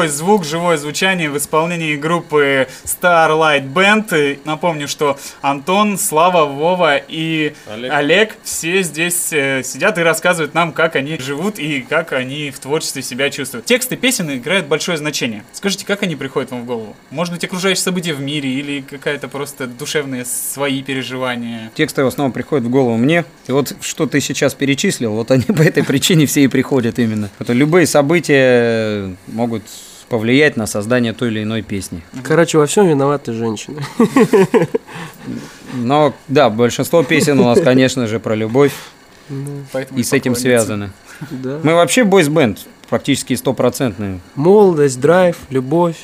Живой 0.00 0.08
звук, 0.08 0.44
живое 0.46 0.76
звучание 0.78 1.28
в 1.28 1.36
исполнении 1.36 1.94
группы 1.94 2.68
Starlight 2.84 3.70
Band. 3.70 4.38
Напомню, 4.46 4.88
что 4.88 5.18
Антон, 5.42 5.98
Слава, 5.98 6.46
Вова 6.46 6.96
и 6.96 7.52
Олег, 7.66 7.92
Олег. 7.92 8.36
все 8.42 8.82
здесь 8.82 9.30
э, 9.30 9.62
сидят 9.62 9.98
и 9.98 10.00
рассказывают 10.00 10.54
нам, 10.54 10.72
как 10.72 10.96
они 10.96 11.18
живут 11.18 11.58
и 11.58 11.82
как 11.82 12.14
они 12.14 12.50
в 12.50 12.58
творчестве 12.60 13.02
себя 13.02 13.28
чувствуют. 13.28 13.66
Тексты 13.66 13.96
песен 13.96 14.32
играют 14.32 14.68
большое 14.68 14.96
значение. 14.96 15.44
Скажите, 15.52 15.84
как 15.84 16.02
они 16.02 16.16
приходят 16.16 16.50
вам 16.50 16.62
в 16.62 16.64
голову? 16.64 16.96
Может 17.10 17.34
быть, 17.34 17.44
окружающие 17.44 17.82
события 17.82 18.14
в 18.14 18.22
мире 18.22 18.48
или 18.48 18.80
какая-то 18.80 19.28
просто 19.28 19.66
душевные 19.66 20.24
свои 20.24 20.82
переживания? 20.82 21.70
Тексты 21.74 22.04
в 22.04 22.06
основном 22.06 22.32
приходят 22.32 22.64
в 22.64 22.70
голову 22.70 22.96
мне. 22.96 23.26
И 23.48 23.52
вот 23.52 23.76
что 23.82 24.06
ты 24.06 24.20
сейчас 24.22 24.54
перечислил, 24.54 25.12
вот 25.12 25.30
они 25.30 25.42
по 25.46 25.60
этой 25.60 25.84
причине 25.84 26.24
все 26.24 26.42
и 26.44 26.46
приходят 26.46 26.98
именно. 26.98 27.28
Это 27.38 27.52
любые 27.52 27.86
события 27.86 29.14
могут 29.26 29.62
повлиять 30.10 30.56
на 30.56 30.66
создание 30.66 31.12
той 31.14 31.28
или 31.30 31.44
иной 31.44 31.62
песни. 31.62 32.02
Короче, 32.24 32.58
во 32.58 32.66
всем 32.66 32.86
виноваты 32.86 33.32
женщины. 33.32 33.80
Но 35.72 36.12
да, 36.28 36.50
большинство 36.50 37.02
песен 37.02 37.38
у 37.38 37.44
нас, 37.44 37.60
конечно 37.60 38.06
же, 38.06 38.18
про 38.18 38.34
любовь 38.34 38.72
Поэтому 39.72 39.98
и 39.98 40.02
с 40.02 40.12
этим 40.12 40.34
связаны. 40.34 40.90
Да. 41.30 41.60
Мы 41.62 41.74
вообще 41.74 42.02
бойс-бенд, 42.02 42.58
практически 42.88 43.34
стопроцентный. 43.36 44.20
Молодость, 44.34 45.00
драйв, 45.00 45.36
любовь, 45.50 45.96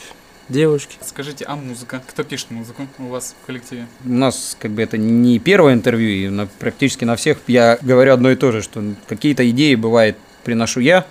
девушки. 0.49 0.97
Скажите, 1.05 1.45
а 1.49 1.57
музыка? 1.57 2.01
Кто 2.07 2.23
пишет 2.23 2.53
музыку 2.53 2.87
у 3.01 3.09
вас 3.09 3.35
в 3.43 3.47
коллективе? 3.47 3.87
У 4.05 4.11
нас 4.11 4.57
как 4.61 4.71
бы 4.71 4.83
это 4.83 4.97
не 4.99 5.41
первое 5.41 5.75
интервью, 5.75 6.11
и 6.11 6.29
на- 6.29 6.47
практически 6.47 7.05
на 7.05 7.17
всех 7.17 7.39
я 7.49 7.77
говорю 7.83 8.13
одно 8.13 8.31
и 8.31 8.37
то 8.37 8.53
же, 8.53 8.63
что 8.63 8.85
какие-то 9.09 9.49
идеи 9.51 9.75
бывает 9.75 10.17
приношу 10.45 10.79
я, 10.79 11.05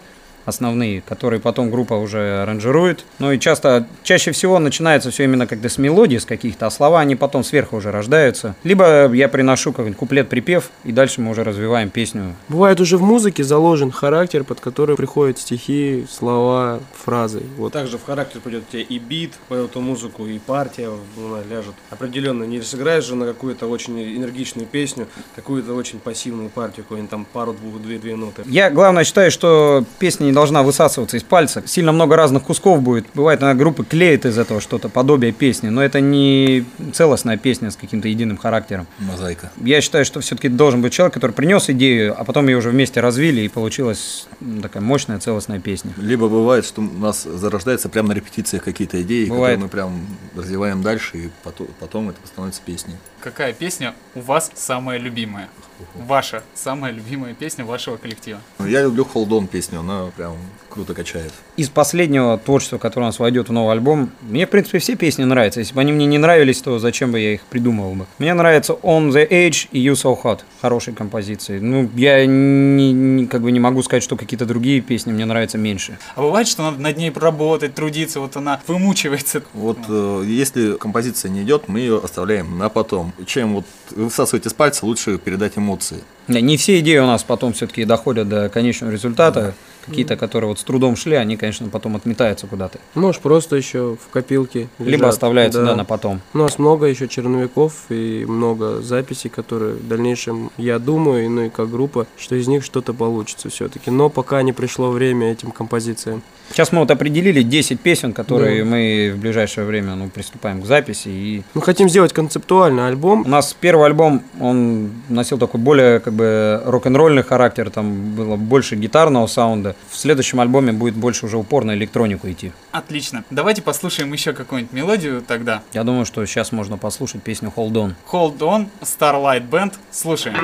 основные, 0.46 1.02
которые 1.02 1.40
потом 1.40 1.70
группа 1.70 1.94
уже 1.96 2.42
аранжирует. 2.42 3.06
Ну 3.20 3.32
и 3.32 3.40
часто, 3.40 3.88
чаще 4.04 4.32
всего 4.32 4.60
начинается 4.60 5.12
все 5.12 5.24
именно 5.24 5.48
когда 5.48 5.70
с 5.70 5.78
мелодии, 5.78 6.18
с 6.18 6.26
каких-то, 6.26 6.68
а 6.68 6.72
слова 6.72 7.02
они 7.02 7.16
потом 7.16 7.44
сверху 7.44 7.78
уже 7.78 7.92
рождаются. 7.92 8.56
Либо 8.64 9.12
я 9.14 9.28
приношу 9.28 9.72
какой-нибудь 9.72 9.98
куплет-припев, 9.98 10.70
и 10.84 10.92
дальше 10.92 11.22
мы 11.22 11.32
уже 11.32 11.44
развиваем 11.44 11.90
песню. 11.90 12.36
Бывает 12.50 12.80
уже 12.80 12.98
в 12.98 13.02
музыке 13.02 13.44
заложен 13.44 13.92
характер, 13.92 14.44
под 14.44 14.60
который 14.60 14.96
приходят 14.96 15.40
стихи, 15.40 16.06
слова, 16.10 16.80
фразы. 16.94 17.42
Вот. 17.58 17.74
Также 17.74 17.98
в 17.98 18.06
характер 18.06 18.40
придет 18.42 18.70
тебе 18.70 18.84
и 18.84 19.00
бит 19.00 19.34
по 19.48 19.56
эту 19.56 19.82
музыку, 19.82 20.26
и 20.26 20.40
партия 20.40 20.90
она 21.18 21.42
ляжет. 21.50 21.74
Определенно, 21.90 22.44
не 22.44 22.62
сыграешь 22.62 23.06
же 23.06 23.16
на 23.16 23.26
какую-то 23.26 23.68
очень 23.68 24.00
энергичную 24.02 24.68
песню, 24.68 25.08
какую-то 25.36 25.74
очень 25.74 26.00
пассивную 26.00 26.50
партию, 26.50 26.84
какую-нибудь 26.84 27.10
там 27.10 27.26
пару, 27.32 27.54
двух, 27.54 27.82
две, 27.82 27.98
две 27.98 28.16
ноты. 28.16 28.44
Я, 28.46 28.70
главное, 28.70 29.04
считаю, 29.04 29.32
что 29.32 29.84
песня 30.00 30.26
не 30.26 30.32
должна 30.36 30.62
высасываться 30.62 31.18
из 31.18 31.24
пальца. 31.24 31.64
Сильно 31.66 31.92
много 31.92 32.16
разных 32.16 32.44
кусков 32.44 32.82
будет. 32.84 33.08
Бывает, 33.16 33.42
иногда 33.42 33.58
группы 33.58 33.84
клеят 33.84 34.26
из 34.26 34.38
этого 34.38 34.62
что-то, 34.62 34.90
подобие 34.90 35.32
песни, 35.32 35.70
но 35.70 35.84
это 35.84 36.00
не 36.02 36.66
целостная 36.94 37.38
песня 37.38 37.72
с 37.72 37.76
каким-то 37.76 38.08
единым 38.08 38.38
характером. 38.38 38.86
Мозаика. 39.00 39.52
Я 39.64 39.82
считаю, 39.82 40.06
что 40.06 40.20
все-таки 40.20 40.50
должен 40.50 40.82
быть 40.84 40.94
человек, 40.94 41.14
который 41.16 41.32
принес 41.32 41.70
идею, 41.70 42.14
а 42.20 42.24
потом 42.24 42.48
ее 42.48 42.58
уже 42.58 42.70
вместе 42.70 43.00
развили, 43.02 43.42
и 43.42 43.48
получилась 43.48 44.28
м, 44.42 44.62
такая 44.62 44.84
мощная 44.84 45.20
целостная 45.20 45.60
песня. 45.60 45.92
Либо 45.98 46.28
бывает, 46.28 46.66
что 46.66 46.82
у 46.82 46.84
нас 47.00 47.24
зарождается 47.24 47.90
прямо 47.90 48.10
на 48.10 48.14
репетициях 48.14 48.64
какие-то 48.64 49.02
идеи, 49.02 49.26
Бывает. 49.30 49.60
которые 49.62 49.64
мы 49.64 49.70
прям 49.70 50.08
развиваем 50.36 50.82
дальше, 50.84 51.18
и 51.18 51.30
потом, 51.44 51.68
потом 51.80 52.10
это 52.10 52.20
становится 52.26 52.62
песней. 52.66 52.96
Какая 53.26 53.54
песня 53.54 53.96
у 54.14 54.22
вас 54.22 54.52
самая 54.54 55.00
любимая? 55.00 55.50
Ваша 55.96 56.44
самая 56.54 56.92
любимая 56.92 57.34
песня 57.34 57.66
вашего 57.66 57.98
коллектива? 57.98 58.40
Я 58.60 58.84
люблю 58.84 59.04
Холдон 59.04 59.48
песню, 59.48 59.80
она 59.80 60.12
прям 60.16 60.38
круто 60.76 60.94
качает. 60.94 61.32
Из 61.58 61.70
последнего 61.70 62.38
творчества, 62.38 62.78
которое 62.78 63.06
у 63.06 63.08
нас 63.08 63.18
войдет 63.20 63.50
в 63.50 63.52
новый 63.54 63.72
альбом, 63.72 64.12
мне, 64.22 64.46
в 64.46 64.50
принципе, 64.50 64.80
все 64.80 64.96
песни 64.96 65.24
нравятся. 65.24 65.62
Если 65.62 65.74
бы 65.74 65.82
они 65.82 65.94
мне 65.94 66.06
не 66.06 66.18
нравились, 66.18 66.62
то 66.62 66.78
зачем 66.80 67.12
бы 67.12 67.20
я 67.20 67.34
их 67.34 67.42
придумывал 67.44 67.96
бы? 67.96 68.06
Мне 68.20 68.34
нравится 68.34 68.74
On 68.84 69.10
the 69.10 69.28
Edge 69.28 69.68
и 69.72 69.84
You 69.84 69.94
So 69.94 70.16
Hot. 70.24 70.42
Хорошие 70.62 70.94
композиции. 70.94 71.60
Ну, 71.60 71.90
я 71.96 72.26
не, 72.26 72.92
не- 72.92 73.26
как 73.26 73.42
бы 73.42 73.52
не 73.52 73.60
могу 73.60 73.82
сказать, 73.84 74.04
что 74.04 74.18
какие-то 74.18 74.46
другие 74.46 74.82
песни 74.82 75.12
мне 75.12 75.26
нравятся 75.26 75.58
меньше. 75.58 75.98
А 76.16 76.22
бывает, 76.22 76.48
что 76.48 76.64
надо 76.64 76.82
над 76.82 76.98
ней 76.98 77.10
проработать, 77.12 77.74
трудиться, 77.74 78.20
вот 78.20 78.36
она 78.36 78.62
вымучивается. 78.68 79.44
Вот 79.54 79.78
э, 79.88 80.24
если 80.28 80.74
композиция 80.74 81.30
не 81.32 81.44
идет, 81.44 81.68
мы 81.70 81.80
ее 81.80 82.02
оставляем 82.04 82.58
на 82.58 82.70
потом. 82.70 83.14
Чем 83.26 83.56
вот 83.56 83.66
высасывать 83.92 84.46
из 84.46 84.54
пальца, 84.54 84.86
лучше 84.86 85.18
передать 85.18 85.54
эмоции. 85.58 85.98
Да, 86.28 86.42
не 86.42 86.58
все 86.58 86.80
идеи 86.80 86.98
у 86.98 87.06
нас 87.06 87.24
потом 87.24 87.54
все-таки 87.54 87.86
доходят 87.86 88.28
до 88.28 88.50
конечного 88.50 88.92
результата. 88.92 89.54
Какие-то, 89.86 90.18
которые 90.18 90.50
вот 90.50 90.60
с 90.60 90.64
трудом 90.64 90.96
шли, 90.96 91.16
они, 91.16 91.38
конечно, 91.38 91.68
потом 91.70 91.96
отметаются 91.96 92.48
куда-то. 92.48 92.80
Может, 92.96 93.22
просто 93.22 93.56
еще 93.56 93.96
в 93.96 94.12
копилке. 94.12 94.68
Либо 94.80 94.92
лежат. 94.92 95.10
оставляются, 95.10 95.64
да, 95.64 95.76
на 95.76 95.86
потом. 95.86 96.22
У 96.34 96.38
нас 96.40 96.60
много 96.60 96.86
еще 96.88 97.08
черновиков 97.08 97.86
и 97.90 98.26
много 98.28 98.82
записей, 98.82 99.30
которые 99.30 99.76
в 99.76 99.88
дальнейшем, 99.88 100.52
я 100.58 100.80
думаю, 100.80 101.30
ну 101.30 101.42
и 101.44 101.50
как 101.50 101.70
группа, 101.70 102.08
что 102.18 102.36
из 102.36 102.48
них 102.48 102.64
что-то 102.64 102.94
получится 102.94 103.50
все-таки. 103.50 103.92
Но 103.92 104.10
пока 104.10 104.42
не 104.42 104.54
пришло 104.54 104.90
время 104.90 105.32
этим 105.32 105.52
композициям. 105.52 106.22
Сейчас 106.52 106.72
мы 106.72 106.80
вот 106.80 106.92
определили 106.92 107.42
10 107.42 107.80
песен, 107.82 108.14
которые 108.14 108.64
Да. 108.64 108.70
мы 108.70 109.12
в 109.16 109.20
ближайшее 109.20 109.66
время 109.66 109.96
ну, 109.96 110.10
приступаем 110.10 110.62
к 110.62 110.66
записи. 110.66 111.08
И 111.10 111.44
Мы 111.54 111.62
хотим 111.62 111.90
сделать 111.90 112.14
концептуальный 112.14 112.88
альбом. 112.88 113.24
у 113.26 113.30
нас 113.30 113.54
первый 113.60 113.86
альбом, 113.88 114.24
он 114.40 114.92
носил 115.10 115.38
такой 115.38 115.60
более 115.60 116.00
как 116.00 116.14
бы 116.14 116.62
рок-н-ролльный 116.66 117.24
характер, 117.24 117.70
там 117.70 118.16
было 118.16 118.36
больше 118.36 118.76
гитарного 118.76 119.28
саунда. 119.28 119.76
В 119.90 119.98
следующем 119.98 120.40
альбоме 120.40 120.72
будет 120.72 120.96
больше 120.96 121.26
уже 121.26 121.38
упор 121.38 121.64
на 121.66 121.74
электронику 121.74 122.30
идти. 122.30 122.52
Отлично. 122.72 123.24
Давайте 123.30 123.62
послушаем 123.62 124.14
еще 124.14 124.34
какую-нибудь 124.34 124.74
мелодию 124.74 125.22
тогда. 125.28 125.62
Я 125.74 125.84
думаю, 125.84 126.06
что 126.06 126.26
сейчас 126.26 126.52
можно 126.52 126.78
послушать 126.78 127.22
песню 127.24 127.52
Hold 127.56 127.72
On. 127.74 127.94
Hold 128.12 128.38
On, 128.40 128.68
Starlight 128.82 129.50
Band. 129.50 129.74
Слушаем. 129.92 130.36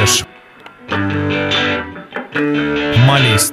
Ешь. 0.00 0.24
Молись. 3.06 3.52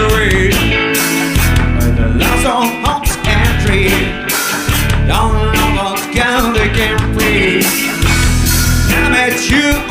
you. 9.51 9.90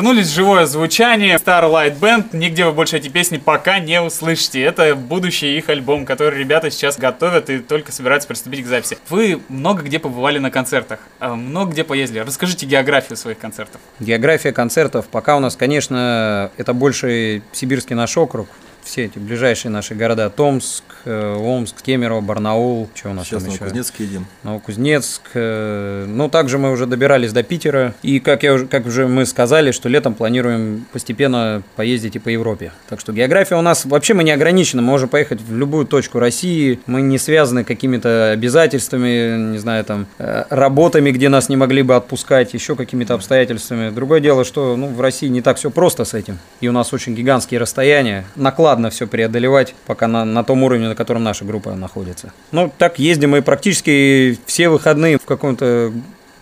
Вернулись, 0.00 0.28
живое 0.28 0.64
звучание, 0.64 1.36
Starlight 1.36 1.98
Band, 2.00 2.28
нигде 2.32 2.64
вы 2.64 2.72
больше 2.72 2.96
эти 2.96 3.08
песни 3.08 3.36
пока 3.36 3.80
не 3.80 4.00
услышите. 4.00 4.62
Это 4.62 4.94
будущий 4.94 5.58
их 5.58 5.68
альбом, 5.68 6.06
который 6.06 6.38
ребята 6.38 6.70
сейчас 6.70 6.96
готовят 6.96 7.50
и 7.50 7.58
только 7.58 7.92
собираются 7.92 8.26
приступить 8.26 8.64
к 8.64 8.66
записи. 8.66 8.96
Вы 9.10 9.42
много 9.50 9.82
где 9.82 9.98
побывали 9.98 10.38
на 10.38 10.50
концертах, 10.50 11.00
а, 11.18 11.34
много 11.34 11.72
где 11.72 11.84
поездили. 11.84 12.20
Расскажите 12.20 12.64
географию 12.64 13.18
своих 13.18 13.38
концертов. 13.38 13.78
География 13.98 14.52
концертов 14.52 15.06
пока 15.06 15.36
у 15.36 15.40
нас, 15.40 15.54
конечно, 15.54 16.50
это 16.56 16.72
больше 16.72 17.42
сибирский 17.52 17.94
наш 17.94 18.16
округ. 18.16 18.48
Все 18.84 19.04
эти 19.04 19.18
ближайшие 19.18 19.70
наши 19.70 19.94
города 19.94 20.30
Томск, 20.30 20.84
э, 21.04 21.36
Омск, 21.36 21.82
Кемерово, 21.82 22.20
Барнаул, 22.20 22.88
что 22.94 23.10
у 23.10 23.12
нас 23.12 23.26
Сейчас 23.26 23.42
там 23.42 23.52
еще? 23.52 23.60
Новокузнецк 23.64 24.00
едем. 24.00 24.26
Новокузнецк. 24.42 25.22
э, 25.34 26.06
Ну, 26.08 26.28
также 26.28 26.58
мы 26.58 26.70
уже 26.72 26.86
добирались 26.86 27.32
до 27.32 27.42
Питера. 27.42 27.94
И, 28.02 28.20
как, 28.20 28.42
я 28.42 28.54
уже, 28.54 28.66
как 28.66 28.86
уже 28.86 29.06
мы 29.06 29.26
сказали, 29.26 29.70
что 29.70 29.88
летом 29.88 30.14
планируем 30.14 30.86
постепенно 30.92 31.62
поездить 31.76 32.16
и 32.16 32.18
по 32.18 32.28
Европе. 32.28 32.72
Так 32.88 33.00
что 33.00 33.12
география 33.12 33.56
у 33.56 33.62
нас 33.62 33.84
вообще 33.84 34.14
мы 34.14 34.24
не 34.24 34.32
ограничены. 34.32 34.82
Мы 34.82 34.88
можем 34.88 35.08
поехать 35.08 35.40
в 35.40 35.56
любую 35.56 35.86
точку 35.86 36.18
России. 36.18 36.80
Мы 36.86 37.02
не 37.02 37.18
связаны 37.18 37.64
какими-то 37.64 38.30
обязательствами, 38.32 39.52
не 39.52 39.58
знаю, 39.58 39.84
там, 39.84 40.06
э, 40.18 40.44
работами, 40.50 41.10
где 41.10 41.28
нас 41.28 41.48
не 41.48 41.56
могли 41.56 41.82
бы 41.82 41.96
отпускать, 41.96 42.54
еще 42.54 42.76
какими-то 42.76 43.14
обстоятельствами. 43.14 43.90
Другое 43.90 44.20
дело, 44.20 44.44
что 44.44 44.76
ну, 44.76 44.88
в 44.88 45.00
России 45.00 45.28
не 45.28 45.42
так 45.42 45.58
все 45.58 45.70
просто 45.70 46.04
с 46.04 46.14
этим. 46.14 46.38
И 46.60 46.68
у 46.68 46.72
нас 46.72 46.92
очень 46.92 47.14
гигантские 47.14 47.60
расстояния. 47.60 48.24
Накладно 48.70 48.90
все 48.90 49.08
преодолевать, 49.08 49.74
пока 49.84 50.06
на, 50.06 50.24
на 50.24 50.44
том 50.44 50.62
уровне, 50.62 50.86
на 50.86 50.94
котором 50.94 51.24
наша 51.24 51.44
группа 51.44 51.74
находится. 51.74 52.32
Ну, 52.52 52.72
так 52.78 53.00
ездим 53.00 53.30
мы 53.30 53.42
практически 53.42 54.38
все 54.46 54.68
выходные 54.68 55.18
в 55.18 55.24
каком-то 55.24 55.92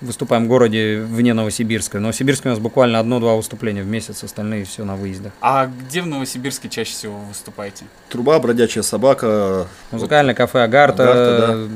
выступаем 0.03 0.45
в 0.45 0.49
городе 0.49 1.01
вне 1.01 1.33
Новосибирска. 1.33 1.97
В 1.97 2.01
Новосибирске 2.03 2.51
у 2.51 2.53
нас 2.53 2.59
буквально 2.59 2.99
одно-два 2.99 3.35
выступления 3.35 3.83
в 3.83 3.87
месяц, 3.87 4.23
остальные 4.23 4.67
все 4.67 4.85
на 4.85 4.95
выездах. 4.95 5.33
А 5.41 5.71
где 5.89 6.03
в 6.03 6.07
Новосибирске 6.07 6.69
чаще 6.69 6.93
всего 6.93 7.19
вы 7.19 7.29
выступаете? 7.29 7.87
Труба, 8.11 8.39
бродячая 8.41 8.83
собака. 8.83 9.67
Музыкальное 9.91 10.35
кафе 10.35 10.65
Агарта. 10.65 11.11
Агарта, 11.11 11.69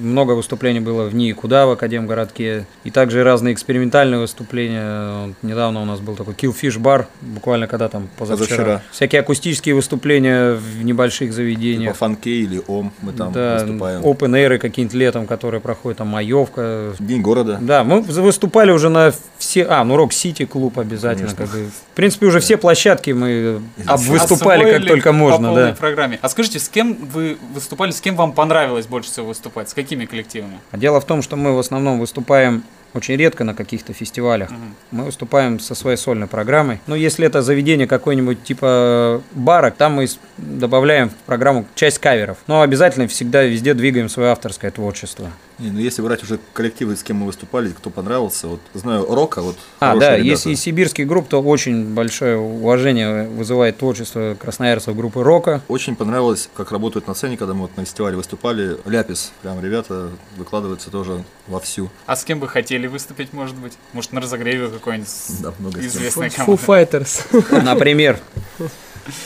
Много 0.00 0.32
выступлений 0.32 0.80
было 0.80 1.04
в 1.08 1.14
НИИ 1.14 1.32
Куда 1.32 1.66
в 1.66 1.70
Академгородке. 1.70 2.66
И 2.84 2.90
также 2.90 3.24
разные 3.24 3.52
экспериментальные 3.54 4.20
выступления. 4.20 5.26
Вот 5.26 5.34
Недавно 5.42 5.82
у 5.82 5.84
нас 5.84 6.00
был 6.00 6.14
такой 6.14 6.34
Killfish 6.34 6.78
бар, 6.78 7.08
буквально 7.20 7.66
когда 7.66 7.88
там 7.88 8.08
позавчера. 8.16 8.46
Позавчера. 8.48 8.82
Всякие 8.92 9.20
акустические 9.20 9.74
выступления 9.74 10.52
в 10.52 10.84
небольших 10.84 11.32
заведениях. 11.32 11.94
Типа 11.94 12.06
фанкей 12.06 12.42
или 12.42 12.62
ом, 12.66 12.92
мы 13.02 13.12
там 13.12 13.32
да, 13.32 13.54
выступаем. 13.64 14.02
open 14.02 14.30
air 14.32 14.58
какие-нибудь 14.58 14.94
летом, 14.94 15.26
которые 15.26 15.60
проходят, 15.60 15.98
там 15.98 16.08
Маевка. 16.08 16.94
День 16.98 17.22
города. 17.22 17.58
Да, 17.60 17.82
мы 17.82 18.00
выступали 18.00 18.70
уже 18.70 18.88
на 18.90 19.12
все... 19.38 19.64
А, 19.64 19.84
ну 19.84 19.96
Рок 19.96 20.12
Сити 20.12 20.44
клуб 20.44 20.78
обязательно. 20.78 21.34
Конечно. 21.34 21.46
Как 21.46 21.64
бы. 21.64 21.70
В 21.92 21.96
принципе, 21.96 22.26
уже 22.26 22.40
все 22.40 22.56
площадки 22.56 23.10
мы 23.10 23.60
выступали 23.76 24.78
как 24.78 24.86
только 24.86 25.10
по 25.10 25.16
можно. 25.16 25.48
полной 25.48 25.70
Да. 25.70 25.74
программе. 25.74 26.18
А 26.22 26.28
скажите, 26.28 26.58
с 26.58 26.68
кем 26.68 26.94
вы 27.12 27.36
выступали, 27.52 27.90
с 27.90 28.00
кем 28.00 28.14
вам 28.16 28.32
понравилось 28.32 28.86
больше 28.86 29.10
всего 29.10 29.26
выступать? 29.26 29.67
С 29.68 29.74
какими 29.74 30.06
коллективами? 30.06 30.60
Дело 30.72 30.98
в 30.98 31.04
том, 31.04 31.20
что 31.20 31.36
мы 31.36 31.54
в 31.54 31.58
основном 31.58 32.00
выступаем 32.00 32.62
очень 32.94 33.16
редко 33.16 33.44
на 33.44 33.54
каких-то 33.54 33.92
фестивалях. 33.92 34.48
Мы 34.90 35.04
выступаем 35.04 35.60
со 35.60 35.74
своей 35.74 35.98
сольной 35.98 36.26
программой. 36.26 36.80
Но 36.86 36.96
если 36.96 37.26
это 37.26 37.42
заведение 37.42 37.86
какое-нибудь 37.86 38.42
типа 38.42 39.22
бара, 39.32 39.70
там 39.70 39.94
мы 39.96 40.06
добавляем 40.38 41.10
в 41.10 41.14
программу 41.26 41.66
часть 41.74 41.98
каверов. 41.98 42.38
Но 42.46 42.62
обязательно 42.62 43.08
всегда 43.08 43.42
везде 43.42 43.74
двигаем 43.74 44.08
свое 44.08 44.30
авторское 44.30 44.70
творчество. 44.70 45.30
Не, 45.58 45.70
ну 45.70 45.80
если 45.80 46.02
брать 46.02 46.22
уже 46.22 46.38
коллективы, 46.52 46.94
с 46.96 47.02
кем 47.02 47.16
мы 47.16 47.26
выступали, 47.26 47.70
кто 47.70 47.90
понравился, 47.90 48.46
вот 48.46 48.60
знаю 48.74 49.06
Рока, 49.12 49.42
вот 49.42 49.56
А, 49.80 49.96
да, 49.96 50.12
ребята. 50.16 50.22
если 50.28 50.50
из 50.52 50.60
сибирских 50.60 51.06
групп, 51.08 51.28
то 51.28 51.42
очень 51.42 51.94
большое 51.94 52.36
уважение 52.36 53.26
вызывает 53.28 53.76
творчество 53.78 54.36
красноярцев 54.40 54.94
группы 54.96 55.22
Рока. 55.22 55.60
Очень 55.68 55.96
понравилось, 55.96 56.48
как 56.54 56.70
работают 56.70 57.08
на 57.08 57.14
сцене, 57.14 57.36
когда 57.36 57.54
мы 57.54 57.62
вот 57.62 57.76
на 57.76 57.84
фестивале 57.84 58.16
выступали. 58.16 58.76
Ляпис, 58.86 59.32
прям 59.42 59.60
ребята 59.62 60.10
выкладываются 60.36 60.90
тоже 60.90 61.24
вовсю. 61.48 61.90
А 62.06 62.14
с 62.14 62.24
кем 62.24 62.38
бы 62.38 62.46
хотели 62.46 62.86
выступить, 62.86 63.32
может 63.32 63.56
быть? 63.56 63.72
Может, 63.92 64.12
на 64.12 64.20
разогреве 64.20 64.68
какой-нибудь 64.68 65.08
Да, 65.40 65.52
много 65.58 65.80
известной 65.80 66.28
Foo 66.28 66.36
команды? 66.36 66.62
Fighters. 66.66 67.62
Например. 67.64 68.20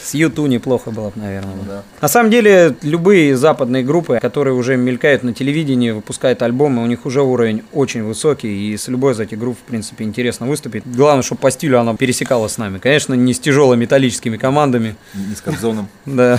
С 0.04 0.14
Юту 0.14 0.46
неплохо 0.46 0.90
было 0.90 1.10
бы, 1.10 1.20
наверное. 1.20 1.54
Да. 1.66 1.82
На 2.00 2.08
самом 2.08 2.30
деле, 2.30 2.76
любые 2.82 3.36
западные 3.36 3.82
группы, 3.82 4.18
которые 4.20 4.54
уже 4.54 4.76
мелькают 4.76 5.22
на 5.22 5.32
телевидении, 5.34 5.90
выпускают 5.90 6.42
альбомы, 6.42 6.82
у 6.82 6.86
них 6.86 7.06
уже 7.06 7.22
уровень 7.22 7.62
очень 7.72 8.02
высокий, 8.02 8.72
и 8.72 8.76
с 8.76 8.88
любой 8.88 9.12
из 9.12 9.20
этих 9.20 9.38
групп, 9.38 9.56
в 9.58 9.62
принципе, 9.68 10.04
интересно 10.04 10.46
выступить. 10.46 10.82
Главное, 10.86 11.22
чтобы 11.22 11.40
по 11.40 11.50
стилю 11.50 11.80
она 11.80 11.94
пересекалась 11.96 12.52
с 12.52 12.58
нами. 12.58 12.78
Конечно, 12.78 13.14
не 13.14 13.34
с 13.34 13.40
тяжело-металлическими 13.40 14.36
командами. 14.36 14.96
Не 15.14 15.34
с 15.34 15.40
Кобзоном. 15.40 15.88
Да. 16.04 16.38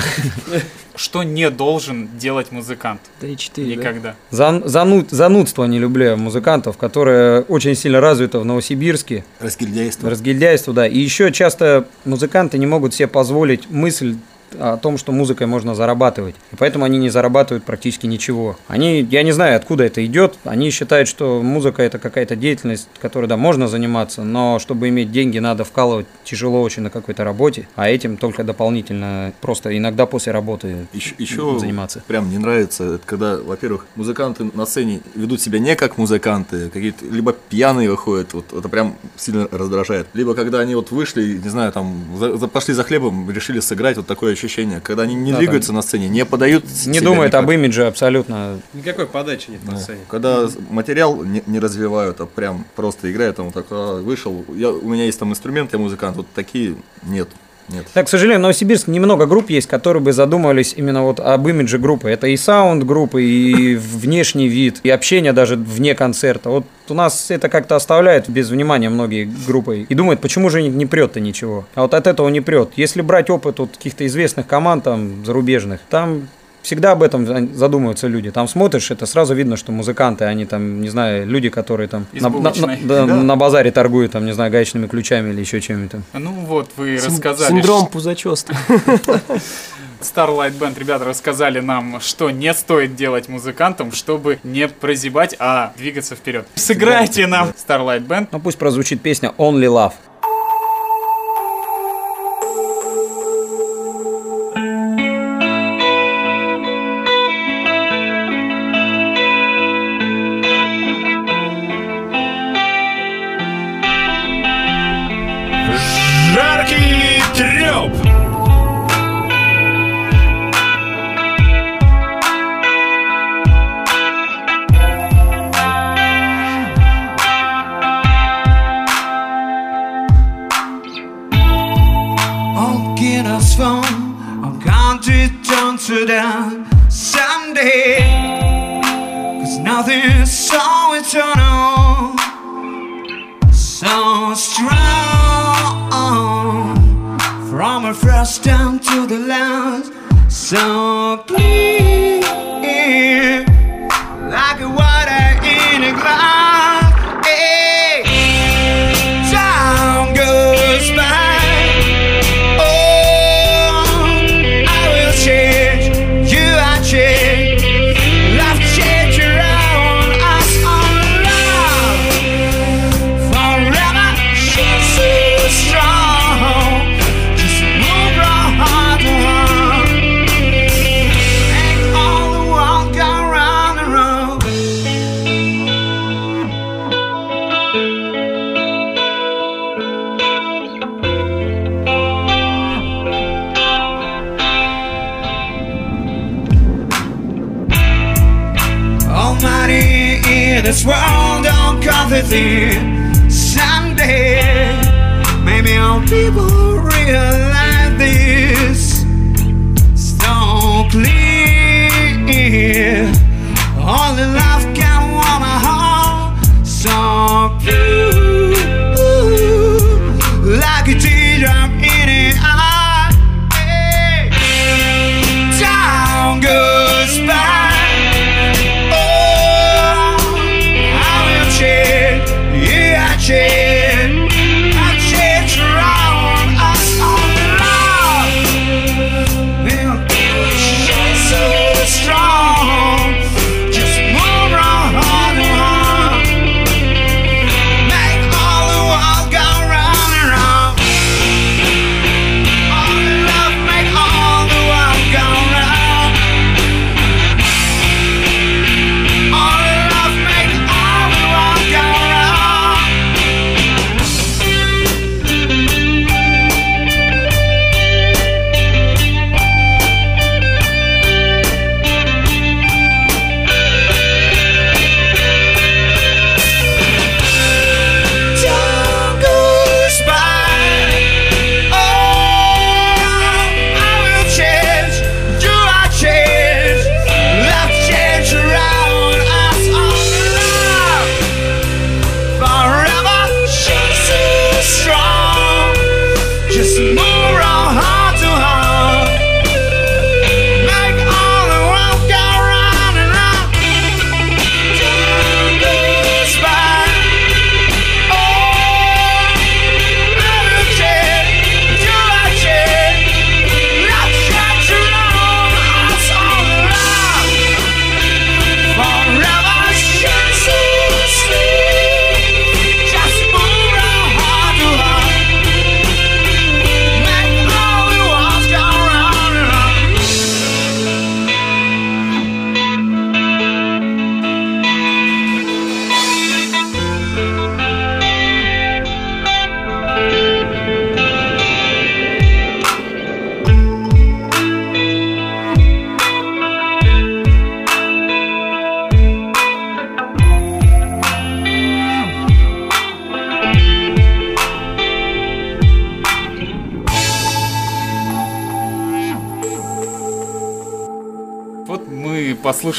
Что 0.95 1.23
не 1.23 1.49
должен 1.49 2.07
делать 2.19 2.51
музыкант? 2.51 3.01
3-4, 3.21 3.49
да? 3.55 3.61
Никогда. 3.63 4.15
Зан- 4.31 4.63
зануд- 4.65 5.07
занудство 5.09 5.65
не 5.65 5.79
люблю 5.79 6.05
я 6.05 6.15
музыкантов, 6.15 6.77
которое 6.77 7.41
очень 7.41 7.73
сильно 7.75 7.99
развито 7.99 8.39
в 8.39 8.45
Новосибирске. 8.45 9.25
Разгильдяйство. 9.39 10.09
Разгильдяйство, 10.11 10.71
да. 10.71 10.87
И 10.87 10.99
еще 10.99 11.31
часто 11.31 11.87
музыканты 12.05 12.59
не 12.59 12.67
могут 12.67 12.93
себе 12.93 13.07
позволить 13.07 13.32
мысль 13.69 14.15
о 14.59 14.77
том, 14.77 14.97
что 14.97 15.11
музыкой 15.11 15.47
можно 15.47 15.75
зарабатывать. 15.75 16.35
И 16.51 16.55
поэтому 16.55 16.85
они 16.85 16.97
не 16.97 17.09
зарабатывают 17.09 17.63
практически 17.63 18.05
ничего. 18.07 18.57
Они, 18.67 19.01
я 19.01 19.23
не 19.23 19.31
знаю, 19.31 19.55
откуда 19.57 19.83
это 19.83 20.05
идет, 20.05 20.35
они 20.43 20.69
считают, 20.69 21.07
что 21.07 21.41
музыка 21.41 21.81
это 21.83 21.99
какая-то 21.99 22.35
деятельность, 22.35 22.87
которой, 22.99 23.27
да, 23.27 23.37
можно 23.37 23.67
заниматься, 23.67 24.23
но 24.23 24.59
чтобы 24.59 24.89
иметь 24.89 25.11
деньги, 25.11 25.39
надо 25.39 25.63
вкалывать 25.63 26.05
тяжело 26.23 26.61
очень 26.61 26.83
на 26.83 26.89
какой-то 26.89 27.23
работе, 27.23 27.67
а 27.75 27.89
этим 27.89 28.17
только 28.17 28.43
дополнительно, 28.43 29.33
просто 29.41 29.75
иногда 29.77 30.05
после 30.05 30.31
работы 30.31 30.87
Еще, 30.93 31.15
еще 31.17 31.57
заниматься. 31.59 32.03
прям 32.07 32.29
не 32.29 32.37
нравится, 32.37 32.95
это 32.95 33.01
когда, 33.05 33.37
во-первых, 33.37 33.85
музыканты 33.95 34.49
на 34.53 34.65
сцене 34.65 35.01
ведут 35.15 35.41
себя 35.41 35.59
не 35.59 35.75
как 35.75 35.97
музыканты, 35.97 36.69
какие-то 36.69 37.05
либо 37.05 37.33
пьяные 37.33 37.89
выходят, 37.89 38.33
вот 38.33 38.45
это 38.53 38.69
прям 38.69 38.95
сильно 39.15 39.47
раздражает. 39.51 40.07
Либо 40.13 40.33
когда 40.35 40.59
они 40.59 40.75
вот 40.75 40.91
вышли, 40.91 41.37
не 41.43 41.49
знаю, 41.49 41.71
там 41.71 42.03
за- 42.17 42.37
за- 42.37 42.47
пошли 42.47 42.73
за 42.73 42.83
хлебом, 42.83 43.29
решили 43.29 43.59
сыграть, 43.59 43.97
вот 43.97 44.07
такое 44.07 44.31
ощущение, 44.43 44.81
когда 44.81 45.03
они 45.03 45.15
не 45.15 45.31
Да, 45.31 45.39
двигаются 45.39 45.73
на 45.73 45.81
сцене, 45.81 46.09
не 46.09 46.25
подают. 46.25 46.63
Не 46.63 46.99
себя 46.99 47.01
думают 47.01 47.31
никак. 47.33 47.43
об 47.43 47.51
имидже 47.51 47.85
абсолютно. 47.87 48.59
Никакой 48.73 49.07
подачи 49.07 49.49
нет 49.49 49.63
на 49.65 49.77
сцене. 49.77 50.01
Когда 50.07 50.47
материал 50.69 51.23
не, 51.23 51.43
не 51.45 51.59
развивают, 51.59 52.19
а 52.21 52.25
прям 52.25 52.65
просто 52.75 53.11
играют, 53.11 53.37
там 53.37 53.45
вот 53.45 53.53
так 53.53 53.65
а, 53.69 54.01
вышел, 54.01 54.45
я, 54.55 54.69
у 54.69 54.87
меня 54.89 55.05
есть 55.05 55.19
там 55.19 55.31
инструмент, 55.31 55.73
я 55.73 55.79
музыкант, 55.79 56.17
вот 56.17 56.27
такие 56.33 56.75
нет. 57.03 57.29
Нет. 57.69 57.85
Так, 57.93 58.07
к 58.07 58.09
сожалению, 58.09 58.39
в 58.39 58.41
Новосибирске 58.43 58.91
немного 58.91 59.25
групп 59.25 59.49
есть, 59.49 59.67
которые 59.67 60.01
бы 60.01 60.13
задумывались 60.13 60.73
именно 60.75 61.03
вот 61.03 61.19
об 61.19 61.47
имидже 61.47 61.77
группы. 61.77 62.09
Это 62.09 62.27
и 62.27 62.37
саунд 62.37 62.83
группы, 62.83 63.23
и 63.23 63.75
внешний 63.77 64.47
вид, 64.47 64.79
и 64.83 64.89
общение 64.89 65.33
даже 65.33 65.55
вне 65.55 65.95
концерта. 65.95 66.49
Вот 66.49 66.65
у 66.89 66.93
нас 66.93 67.31
это 67.31 67.49
как-то 67.49 67.75
оставляет 67.75 68.29
без 68.29 68.49
внимания 68.49 68.89
многие 68.89 69.29
группы 69.47 69.85
и 69.87 69.95
думают, 69.95 70.21
почему 70.21 70.49
же 70.49 70.61
не, 70.61 70.85
прет-то 70.85 71.19
ничего. 71.19 71.65
А 71.75 71.83
вот 71.83 71.93
от 71.93 72.07
этого 72.07 72.29
не 72.29 72.41
прет. 72.41 72.71
Если 72.75 73.01
брать 73.01 73.29
опыт 73.29 73.59
от 73.59 73.77
каких-то 73.77 74.05
известных 74.05 74.47
команд 74.47 74.83
там 74.83 75.25
зарубежных, 75.25 75.79
там 75.89 76.27
всегда 76.63 76.93
об 76.93 77.03
этом 77.03 77.53
задумываются 77.53 78.07
люди. 78.07 78.31
Там 78.31 78.47
смотришь, 78.47 78.89
это 78.89 79.05
сразу 79.05 79.35
видно, 79.35 79.57
что 79.57 79.71
музыканты, 79.71 80.25
они 80.25 80.45
там, 80.45 80.81
не 80.81 80.89
знаю, 80.89 81.27
люди, 81.27 81.49
которые 81.49 81.87
там 81.87 82.07
на, 82.13 82.29
на, 82.29 82.51
на, 82.53 82.77
да, 82.83 83.05
на 83.05 83.35
базаре 83.35 83.71
торгуют, 83.71 84.13
там, 84.13 84.25
не 84.25 84.33
знаю, 84.33 84.51
гаечными 84.51 84.87
ключами 84.87 85.31
или 85.31 85.41
еще 85.41 85.61
чем-то. 85.61 86.01
Ну 86.13 86.31
вот, 86.31 86.71
вы 86.77 86.97
Син- 86.97 87.07
рассказали. 87.11 87.51
Синдром 87.51 87.87
пузачества. 87.87 88.55
Starlight 90.03 90.57
Band 90.57 90.77
ребята 90.77 91.05
рассказали 91.05 91.59
нам, 91.59 91.99
что 92.01 92.29
не 92.29 92.53
стоит 92.53 92.95
делать 92.95 93.29
музыкантам, 93.29 93.91
чтобы 93.91 94.39
не 94.43 94.67
прозябать, 94.67 95.35
а 95.39 95.73
двигаться 95.77 96.15
вперед. 96.15 96.45
Сыграйте 96.55 97.25
нам 97.27 97.49
Starlight 97.49 98.05
Band. 98.05 98.27
Ну 98.31 98.39
пусть 98.39 98.57
прозвучит 98.57 99.01
песня 99.01 99.33
Only 99.37 99.67
Love. 99.67 99.93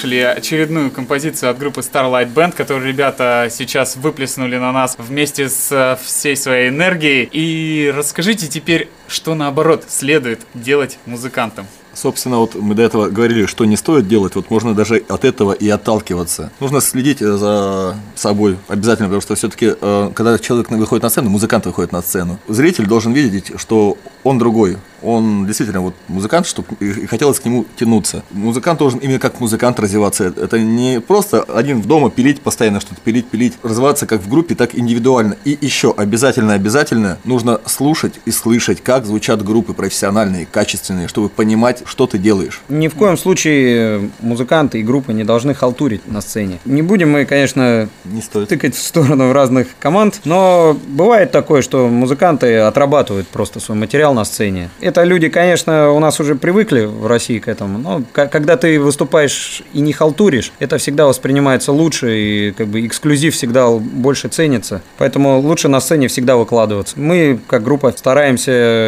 услышали 0.05 0.21
очередную 0.21 0.91
композицию 0.91 1.51
от 1.51 1.59
группы 1.59 1.81
Starlight 1.81 2.33
Band, 2.33 2.55
которую 2.55 2.87
ребята 2.87 3.49
сейчас 3.51 3.97
выплеснули 3.97 4.57
на 4.57 4.71
нас 4.73 4.97
вместе 4.99 5.49
с 5.49 5.73
э, 5.73 5.97
всей 6.03 6.37
своей 6.37 6.69
энергией. 6.69 7.29
И 7.33 7.91
расскажите 7.95 8.47
теперь 8.47 8.89
что 9.15 9.35
наоборот 9.35 9.85
следует 9.89 10.41
делать 10.55 10.99
музыкантам? 11.07 11.67
Собственно, 11.95 12.39
вот 12.39 12.57
мы 12.57 12.75
до 12.75 12.83
этого 12.83 13.09
говорили, 13.09 13.47
что 13.47 13.65
не 13.65 13.77
стоит 13.77 14.09
делать, 14.09 14.35
вот 14.35 14.51
можно 14.51 14.75
даже 14.75 14.97
от 15.09 15.25
этого 15.25 15.53
и 15.53 15.69
отталкиваться. 15.69 16.51
Нужно 16.59 16.81
следить 16.81 17.23
э, 17.23 17.37
за 17.37 17.97
собой 18.17 18.59
обязательно, 18.67 19.07
потому 19.09 19.23
что 19.23 19.37
все-таки, 19.37 19.75
э, 19.81 20.11
когда 20.13 20.39
человек 20.39 20.71
выходит 20.71 21.05
на 21.05 21.11
сцену, 21.11 21.31
музыкант 21.31 21.67
выходит 21.67 21.93
на 21.93 22.03
сцену, 22.03 22.39
зритель 22.49 22.87
должен 22.87 23.13
видеть, 23.13 23.53
что 23.57 23.97
он 24.25 24.39
другой, 24.39 24.79
он 25.05 25.47
действительно 25.47 25.81
вот 25.81 25.95
музыкант, 26.09 26.47
чтобы 26.47 26.69
и 26.81 27.07
хотелось 27.07 27.39
к 27.39 27.45
нему 27.45 27.67
тянуться. 27.77 28.25
Музыкант 28.31 28.79
должен 28.79 28.99
именно 28.99 29.19
как 29.19 29.39
музыкант 29.39 29.79
развиваться. 29.79 30.25
Э, 30.25 30.33
это 30.45 30.59
не 30.59 31.01
просто 31.01 31.43
один 31.43 31.81
в 31.81 31.87
дома 31.87 32.11
пилить 32.11 32.41
постоянно 32.41 32.81
что-то, 32.81 33.01
пилить, 33.03 33.27
пилить. 33.27 33.55
Развиваться 33.63 34.07
как 34.07 34.23
в 34.23 34.29
группе, 34.29 34.55
так 34.55 34.75
индивидуально. 34.75 35.37
И 35.45 35.57
еще 35.61 35.95
обязательно, 35.97 36.55
обязательно 36.55 37.19
нужно 37.25 37.61
слушать 37.67 38.15
и 38.25 38.31
слышать, 38.31 38.83
как 38.83 39.04
звучат 39.05 39.43
группы 39.43 39.73
профессиональные, 39.73 40.47
качественные, 40.51 41.09
чтобы 41.09 41.29
понимать, 41.29 41.83
что 41.87 42.07
ты 42.07 42.19
делаешь. 42.19 42.61
Ни 42.69 42.89
в 42.89 42.95
коем 42.95 43.17
случае 43.17 44.11
музыканты 44.21 44.81
и 44.81 44.83
группы 44.83 45.13
не 45.13 45.25
должны 45.25 45.55
халтурить 45.55 46.07
на 46.07 46.21
сцене. 46.21 46.59
Не 46.65 46.83
будем 46.83 47.13
мы, 47.13 47.25
конечно, 47.25 47.89
не 48.05 48.23
стоит. 48.23 48.49
тыкать 48.49 48.75
в 48.75 48.83
сторону 48.83 49.33
разных 49.33 49.69
команд, 49.79 50.21
но 50.25 50.77
бывает 50.89 51.31
такое, 51.33 51.63
что 51.63 51.89
музыканты 51.89 52.59
отрабатывают 52.59 53.29
просто 53.29 53.61
свой 53.61 53.77
материал 53.77 54.15
на 54.15 54.25
сцене. 54.25 54.71
Это 54.81 55.03
люди, 55.05 55.29
конечно, 55.29 55.91
у 55.93 55.99
нас 55.99 56.21
уже 56.21 56.35
привыкли 56.35 56.85
в 56.85 57.07
России 57.07 57.39
к 57.39 57.49
этому, 57.49 57.79
но 57.79 58.03
когда 58.13 58.57
ты 58.57 58.81
выступаешь 58.81 59.63
и 59.73 59.81
не 59.81 59.93
халтуришь, 59.93 60.53
это 60.59 60.79
всегда 60.79 61.07
воспринимается 61.07 61.73
лучше, 61.73 62.19
и 62.19 62.53
как 62.53 62.69
бы 62.69 62.87
эксклюзив 62.87 63.35
всегда 63.35 63.71
больше 63.71 64.29
ценится. 64.29 64.83
Поэтому 64.99 65.41
лучше 65.41 65.69
на 65.69 65.81
сцене 65.81 66.09
всегда 66.09 66.37
выкладываться. 66.37 66.99
Мы, 66.99 67.41
как 67.47 67.63
группа, 67.63 67.93
стараемся 67.97 68.84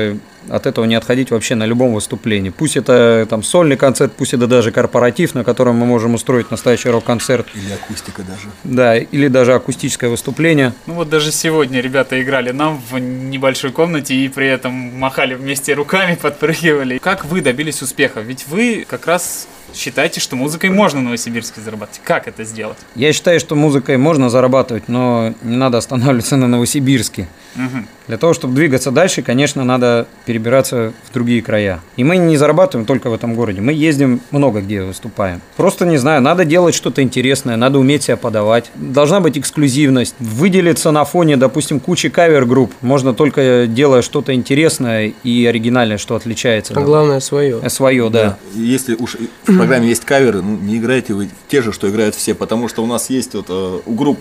от 0.49 0.67
этого 0.67 0.85
не 0.85 0.95
отходить 0.95 1.31
вообще 1.31 1.55
на 1.55 1.67
любом 1.67 1.95
выступлении. 1.95 2.51
Пусть 2.51 2.77
это 2.77 3.27
там 3.29 3.43
сольный 3.43 3.77
концерт, 3.77 4.13
пусть 4.17 4.35
это 4.35 4.47
даже 4.47 4.71
корпоратив, 4.71 5.35
на 5.35 5.45
котором 5.45 5.77
мы 5.77 5.87
можем 5.87 6.15
устроить 6.15 6.51
настоящий 6.51 6.89
рок-концерт. 6.89 7.47
Или 7.55 7.73
акустика 7.73 8.23
даже. 8.23 8.49
Да, 8.65 8.97
или 8.97 9.29
даже 9.29 9.55
акустическое 9.55 10.11
выступление. 10.11 10.73
Ну 10.87 10.95
вот 10.95 11.09
даже 11.09 11.33
сегодня 11.33 11.81
ребята 11.81 12.21
играли 12.23 12.51
нам 12.53 12.81
в 12.91 12.99
небольшой 12.99 13.73
комнате 13.73 14.15
и 14.15 14.29
при 14.29 14.47
этом 14.47 14.73
махали 14.73 15.35
вместе 15.35 15.75
руками, 15.75 16.15
подпрыгивали. 16.23 16.99
Как 16.99 17.25
вы 17.25 17.41
добились 17.41 17.83
успеха? 17.83 18.21
Ведь 18.21 18.47
вы 18.49 18.87
как 18.89 19.07
раз 19.07 19.49
считаете, 19.77 20.21
что 20.21 20.37
музыкой 20.37 20.71
можно 20.71 21.01
в 21.01 21.03
Новосибирске 21.03 21.61
зарабатывать. 21.61 22.01
Как 22.05 22.29
это 22.29 22.45
сделать? 22.45 22.79
Я 22.95 23.13
считаю, 23.13 23.41
что 23.41 23.55
музыкой 23.55 23.97
можно 23.97 24.31
зарабатывать, 24.31 24.89
но 24.89 25.35
не 25.43 25.57
надо 25.57 25.79
останавливаться 25.79 26.37
на 26.37 26.49
Новосибирске. 26.49 27.29
Угу. 27.57 27.85
Для 28.09 28.19
того, 28.19 28.35
чтобы 28.35 28.55
двигаться 28.55 28.91
дальше, 28.91 29.23
конечно, 29.23 29.65
надо 29.65 30.07
перебираться 30.27 30.93
в 31.09 31.13
другие 31.13 31.43
края. 31.43 31.81
И 31.97 32.05
мы 32.05 32.19
не 32.19 32.37
зарабатываем 32.37 32.87
только 32.87 33.11
в 33.11 33.15
этом 33.15 33.35
городе. 33.35 33.61
Мы 33.61 33.73
ездим 33.73 34.21
много 34.31 34.61
где 34.61 34.83
выступаем. 34.83 35.41
Просто, 35.57 35.87
не 35.87 35.97
знаю, 35.97 36.23
надо 36.23 36.45
делать 36.45 36.75
что-то 36.75 37.03
интересное, 37.03 37.57
надо 37.57 37.79
уметь 37.79 38.05
себя 38.05 38.17
подавать. 38.17 38.71
Должна 38.75 39.21
быть 39.21 39.39
эксклюзивность. 39.39 40.15
Выделиться 40.21 40.91
на 40.93 41.05
фоне, 41.05 41.37
допустим, 41.37 41.81
кучи 41.81 42.09
кавер-групп. 42.09 42.73
Можно 42.81 43.13
только 43.13 43.67
делая 43.67 44.03
что-то 44.03 44.35
интересное 44.35 45.13
и 45.25 45.47
оригинальное, 45.47 45.99
что 45.99 46.15
отличается. 46.15 46.75
А 46.77 46.81
главное, 46.81 47.21
свое. 47.21 47.69
Свое, 47.69 48.09
да. 48.11 48.25
да. 48.55 48.61
Если 48.61 48.95
уж 48.95 49.17
программе 49.67 49.89
есть 49.89 50.05
каверы, 50.05 50.43
ну, 50.43 50.57
не 50.57 50.77
играйте 50.77 51.15
вы 51.15 51.29
те 51.49 51.63
же, 51.63 51.73
что 51.73 51.89
играют 51.91 52.15
все, 52.15 52.35
потому 52.35 52.69
что 52.69 52.83
у 52.83 52.87
нас 52.87 53.11
есть 53.11 53.35
вот 53.35 53.47
э, 53.49 53.81
у 53.85 53.95
групп 53.95 54.21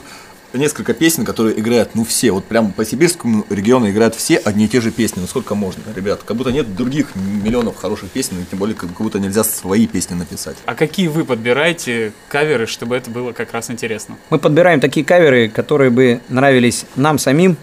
несколько 0.54 0.93
песен, 0.93 1.26
которые 1.26 1.60
играют, 1.60 1.96
ну, 1.96 2.04
все, 2.04 2.32
вот 2.32 2.46
прям 2.46 2.72
по 2.72 2.86
сибирскому 2.86 3.46
региону 3.50 3.89
играют 3.89 4.16
все 4.16 4.38
одни 4.38 4.66
и 4.66 4.68
те 4.68 4.82
же 4.82 4.91
песни, 4.91 5.22
ну, 5.22 5.28
сколько 5.28 5.56
можно, 5.56 5.82
ребят, 5.96 6.22
как 6.26 6.38
будто 6.38 6.52
нет 6.52 6.76
других 6.76 7.16
миллионов 7.16 7.76
хороших 7.76 8.10
песен, 8.10 8.39
и 8.39 8.46
тем 8.46 8.60
более, 8.60 8.76
как 8.76 8.89
будто 8.91 9.20
нельзя 9.20 9.43
свои 9.43 9.88
песни 9.88 10.16
написать. 10.16 10.58
А 10.66 10.76
какие 10.76 11.08
вы 11.08 11.26
подбираете 11.26 12.14
каверы, 12.30 12.68
чтобы 12.68 12.96
это 12.96 13.10
было 13.10 13.32
как 13.32 13.54
раз 13.54 13.70
интересно? 13.70 14.18
Мы 14.30 14.39
подбираем 14.39 14.80
такие 14.80 15.06
каверы, 15.06 15.50
которые 15.50 15.89
бы 15.89 16.22
нравились 16.30 16.86
нам 16.96 17.20
самим, 17.20 17.58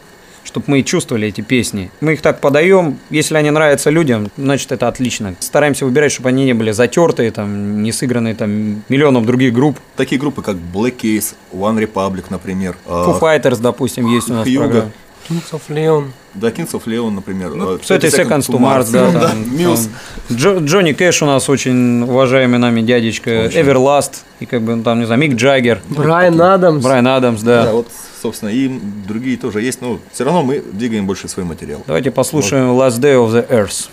чтобы 0.44 0.66
мы 0.68 0.82
чувствовали 0.82 1.28
эти 1.28 1.40
песни. 1.40 1.90
Мы 2.00 2.14
их 2.14 2.22
так 2.22 2.40
подаем, 2.40 2.98
если 3.10 3.36
они 3.36 3.50
нравятся 3.50 3.90
людям, 3.90 4.30
значит 4.36 4.72
это 4.72 4.88
отлично. 4.88 5.34
Стараемся 5.40 5.84
выбирать, 5.84 6.12
чтобы 6.12 6.28
они 6.28 6.44
не 6.44 6.52
были 6.52 6.72
затертые, 6.72 7.30
там, 7.30 7.82
не 7.82 7.92
сыгранные 7.92 8.34
там 8.34 8.82
миллионом 8.88 9.24
других 9.24 9.52
групп. 9.52 9.78
Такие 9.96 10.20
группы, 10.20 10.42
как 10.42 10.56
Black 10.56 10.96
Case, 10.96 11.34
One 11.52 11.78
Republic, 11.78 12.24
например. 12.30 12.76
Foo 12.86 13.18
Fighters, 13.20 13.60
допустим, 13.60 14.06
есть 14.06 14.30
у 14.30 14.34
нас 14.34 14.46
Hyuga. 14.46 14.90
Kings 15.28 15.52
of 15.52 15.62
Leon. 15.68 16.10
Да, 16.34 16.48
Kings 16.48 16.72
of 16.72 16.84
Leon, 16.86 17.10
например. 17.10 17.54
Ну, 17.54 17.78
кстати, 17.78 18.06
Seconds 18.06 18.48
to 18.48 18.58
Mars, 18.58 18.90
да. 18.90 19.10
да, 19.10 19.28
там, 19.28 19.42
Muse. 19.42 19.88
там. 20.28 20.36
Джо, 20.36 20.58
Джонни 20.58 20.92
Кэш 20.92 21.22
у 21.22 21.26
нас 21.26 21.48
очень 21.48 22.02
уважаемый 22.02 22.58
нами 22.58 22.80
дядечка. 22.82 23.46
Очень. 23.46 23.60
Everlast. 23.60 24.12
И 24.40 24.46
как 24.46 24.62
бы 24.62 24.82
там, 24.82 25.00
не 25.00 25.06
знаю, 25.06 25.20
Мик 25.20 25.34
Джаггер. 25.34 25.80
Брайан 25.88 26.40
Адамс. 26.40 26.82
Брайан 26.82 27.06
Адамс, 27.06 27.42
да. 27.42 27.64
Да, 27.64 27.72
вот, 27.72 27.88
собственно, 28.20 28.48
и 28.50 28.68
другие 29.06 29.36
тоже 29.36 29.60
есть, 29.62 29.80
но 29.80 29.98
все 30.12 30.24
равно 30.24 30.42
мы 30.42 30.60
двигаем 30.60 31.06
больше 31.06 31.28
свой 31.28 31.44
материал. 31.44 31.82
Давайте 31.86 32.10
послушаем 32.10 32.70
Last 32.72 33.00
Day 33.00 33.14
of 33.14 33.32
the 33.32 33.48
Earth. 33.48 33.88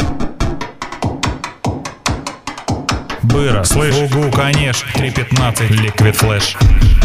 Быра, 3.23 3.63
слышь, 3.63 3.95
угу, 3.95 4.31
конечно, 4.31 4.87
3.15, 4.95 5.69
Liquid 5.69 6.15
Flash. 6.17 6.98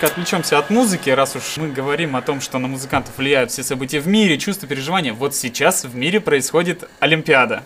Маленечко 0.00 0.06
отвлечемся 0.06 0.58
от 0.58 0.70
музыки, 0.70 1.10
раз 1.10 1.36
уж 1.36 1.56
мы 1.56 1.68
говорим 1.68 2.16
о 2.16 2.22
том, 2.22 2.40
что 2.40 2.58
на 2.58 2.68
музыкантов 2.68 3.18
влияют 3.18 3.50
все 3.50 3.62
события 3.62 4.00
в 4.00 4.08
мире, 4.08 4.38
чувства, 4.38 4.68
переживания. 4.68 5.12
Вот 5.12 5.34
сейчас 5.34 5.84
в 5.84 5.94
мире 5.94 6.20
происходит 6.20 6.88
Олимпиада. 7.00 7.62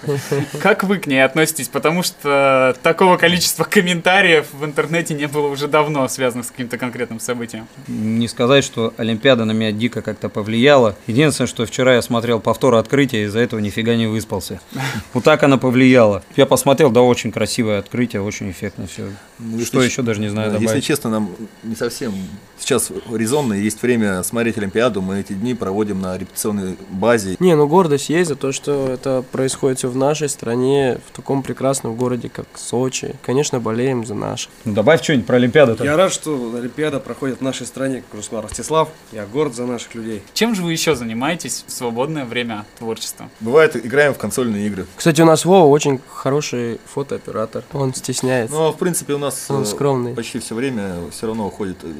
Как 0.60 0.84
вы 0.84 0.98
к 0.98 1.06
ней 1.06 1.24
относитесь? 1.24 1.68
Потому 1.68 2.02
что 2.02 2.76
такого 2.82 3.16
количества 3.16 3.64
комментариев 3.64 4.46
в 4.52 4.64
интернете 4.64 5.14
не 5.14 5.26
было 5.26 5.48
уже 5.48 5.68
давно, 5.68 6.08
связанных 6.08 6.46
с 6.46 6.50
каким-то 6.50 6.78
конкретным 6.78 7.20
событием. 7.20 7.66
Не 7.88 8.28
сказать, 8.28 8.64
что 8.64 8.94
Олимпиада 8.96 9.44
на 9.44 9.52
меня 9.52 9.72
дико 9.72 10.02
как-то 10.02 10.28
повлияла. 10.28 10.96
Единственное, 11.06 11.48
что 11.48 11.66
вчера 11.66 11.94
я 11.94 12.02
смотрел 12.02 12.40
повтор 12.40 12.74
открытия, 12.74 13.24
из-за 13.24 13.40
этого 13.40 13.60
нифига 13.60 13.94
не 13.96 14.06
выспался. 14.06 14.60
Вот 15.12 15.22
так 15.24 15.42
она 15.42 15.58
повлияла. 15.58 16.22
Я 16.36 16.46
посмотрел, 16.46 16.90
да, 16.90 17.00
очень 17.00 17.30
красивое 17.30 17.78
открытие, 17.78 18.20
очень 18.22 18.50
эффектно 18.50 18.86
все. 18.86 19.08
Ну, 19.38 19.64
Что 19.64 19.78
если- 19.78 19.90
еще 19.92 20.02
даже 20.02 20.20
не 20.20 20.28
знаю 20.28 20.50
да, 20.50 20.58
добавить. 20.58 20.74
Если 20.74 20.86
честно, 20.86 21.10
нам 21.10 21.30
не 21.74 21.76
совсем 21.76 22.14
сейчас 22.58 22.90
резонно, 23.12 23.54
есть 23.54 23.82
время 23.82 24.22
смотреть 24.22 24.58
Олимпиаду, 24.58 25.02
мы 25.02 25.20
эти 25.20 25.32
дни 25.32 25.54
проводим 25.54 26.00
на 26.00 26.16
репетиционной 26.16 26.76
базе. 26.90 27.36
Не, 27.38 27.54
ну 27.54 27.66
гордость 27.66 28.08
есть 28.08 28.28
за 28.28 28.36
то, 28.36 28.52
что 28.52 28.88
это 28.88 29.24
происходит 29.32 29.78
все 29.78 29.88
в 29.88 29.96
нашей 29.96 30.28
стране, 30.28 31.00
в 31.10 31.16
таком 31.16 31.42
прекрасном 31.42 31.96
городе, 31.96 32.28
как 32.28 32.46
Сочи. 32.54 33.16
Конечно, 33.22 33.60
болеем 33.60 34.06
за 34.06 34.14
наш. 34.14 34.48
Ну, 34.64 34.72
добавь 34.72 35.02
что-нибудь 35.02 35.26
про 35.26 35.36
Олимпиаду. 35.36 35.82
Я 35.84 35.96
рад, 35.96 36.12
что 36.12 36.54
Олимпиада 36.56 37.00
проходит 37.00 37.38
в 37.38 37.42
нашей 37.42 37.66
стране, 37.66 38.02
как 38.10 38.22
сказал 38.22 38.44
Ростислав. 38.44 38.88
Я 39.12 39.26
горд 39.26 39.54
за 39.54 39.66
наших 39.66 39.94
людей. 39.94 40.22
Чем 40.32 40.54
же 40.54 40.62
вы 40.62 40.72
еще 40.72 40.94
занимаетесь 40.94 41.64
в 41.66 41.72
свободное 41.72 42.24
время 42.24 42.64
творчества? 42.78 43.28
Бывает, 43.40 43.76
играем 43.76 44.14
в 44.14 44.18
консольные 44.18 44.66
игры. 44.66 44.86
Кстати, 44.96 45.20
у 45.20 45.26
нас 45.26 45.44
Вова 45.44 45.66
очень 45.66 46.00
хороший 46.08 46.80
фотооператор. 46.86 47.64
Он 47.72 47.94
стесняется. 47.94 48.54
Ну, 48.54 48.68
а 48.68 48.72
в 48.72 48.76
принципе, 48.76 49.14
у 49.14 49.18
нас 49.18 49.46
Он 49.48 49.62
э, 49.62 49.66
скромный. 49.66 50.14
почти 50.14 50.38
все 50.38 50.54
время 50.54 50.94
все 51.10 51.26
равно 51.26 51.46
уходит 51.46 51.63
э, 51.70 51.92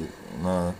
на 0.43 0.73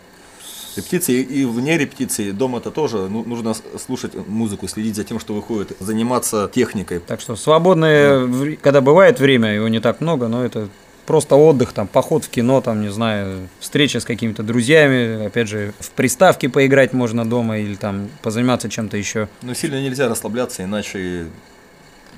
репетиции 0.76 1.22
и 1.22 1.44
вне 1.44 1.78
репетиции. 1.78 2.30
Дома-то 2.30 2.70
тоже 2.70 3.08
ну, 3.08 3.24
нужно 3.24 3.54
слушать 3.84 4.12
музыку, 4.26 4.68
следить 4.68 4.96
за 4.96 5.04
тем, 5.04 5.18
что 5.18 5.34
выходит, 5.34 5.76
заниматься 5.80 6.50
техникой. 6.54 7.00
Так 7.00 7.20
что 7.20 7.36
свободное, 7.36 8.20
вре- 8.20 8.56
когда 8.56 8.80
бывает 8.80 9.18
время, 9.20 9.54
его 9.54 9.68
не 9.68 9.80
так 9.80 10.00
много, 10.00 10.28
но 10.28 10.44
это 10.44 10.68
просто 11.06 11.36
отдых, 11.36 11.72
там, 11.72 11.86
поход 11.86 12.24
в 12.24 12.28
кино, 12.28 12.60
там, 12.60 12.82
не 12.82 12.90
знаю, 12.90 13.48
встреча 13.60 14.00
с 14.00 14.04
какими-то 14.04 14.42
друзьями, 14.42 15.26
опять 15.26 15.48
же, 15.48 15.72
в 15.78 15.90
приставке 15.90 16.48
поиграть 16.48 16.92
можно 16.92 17.24
дома 17.24 17.58
или 17.58 17.76
там 17.76 18.08
позаниматься 18.22 18.68
чем-то 18.68 18.96
еще. 18.96 19.28
Но 19.42 19.54
сильно 19.54 19.80
нельзя 19.80 20.08
расслабляться, 20.08 20.64
иначе 20.64 21.26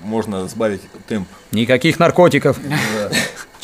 можно 0.02 0.48
сбавить 0.48 0.80
темп. 1.06 1.28
Никаких 1.52 1.98
наркотиков. 1.98 2.58
Да. 2.62 3.10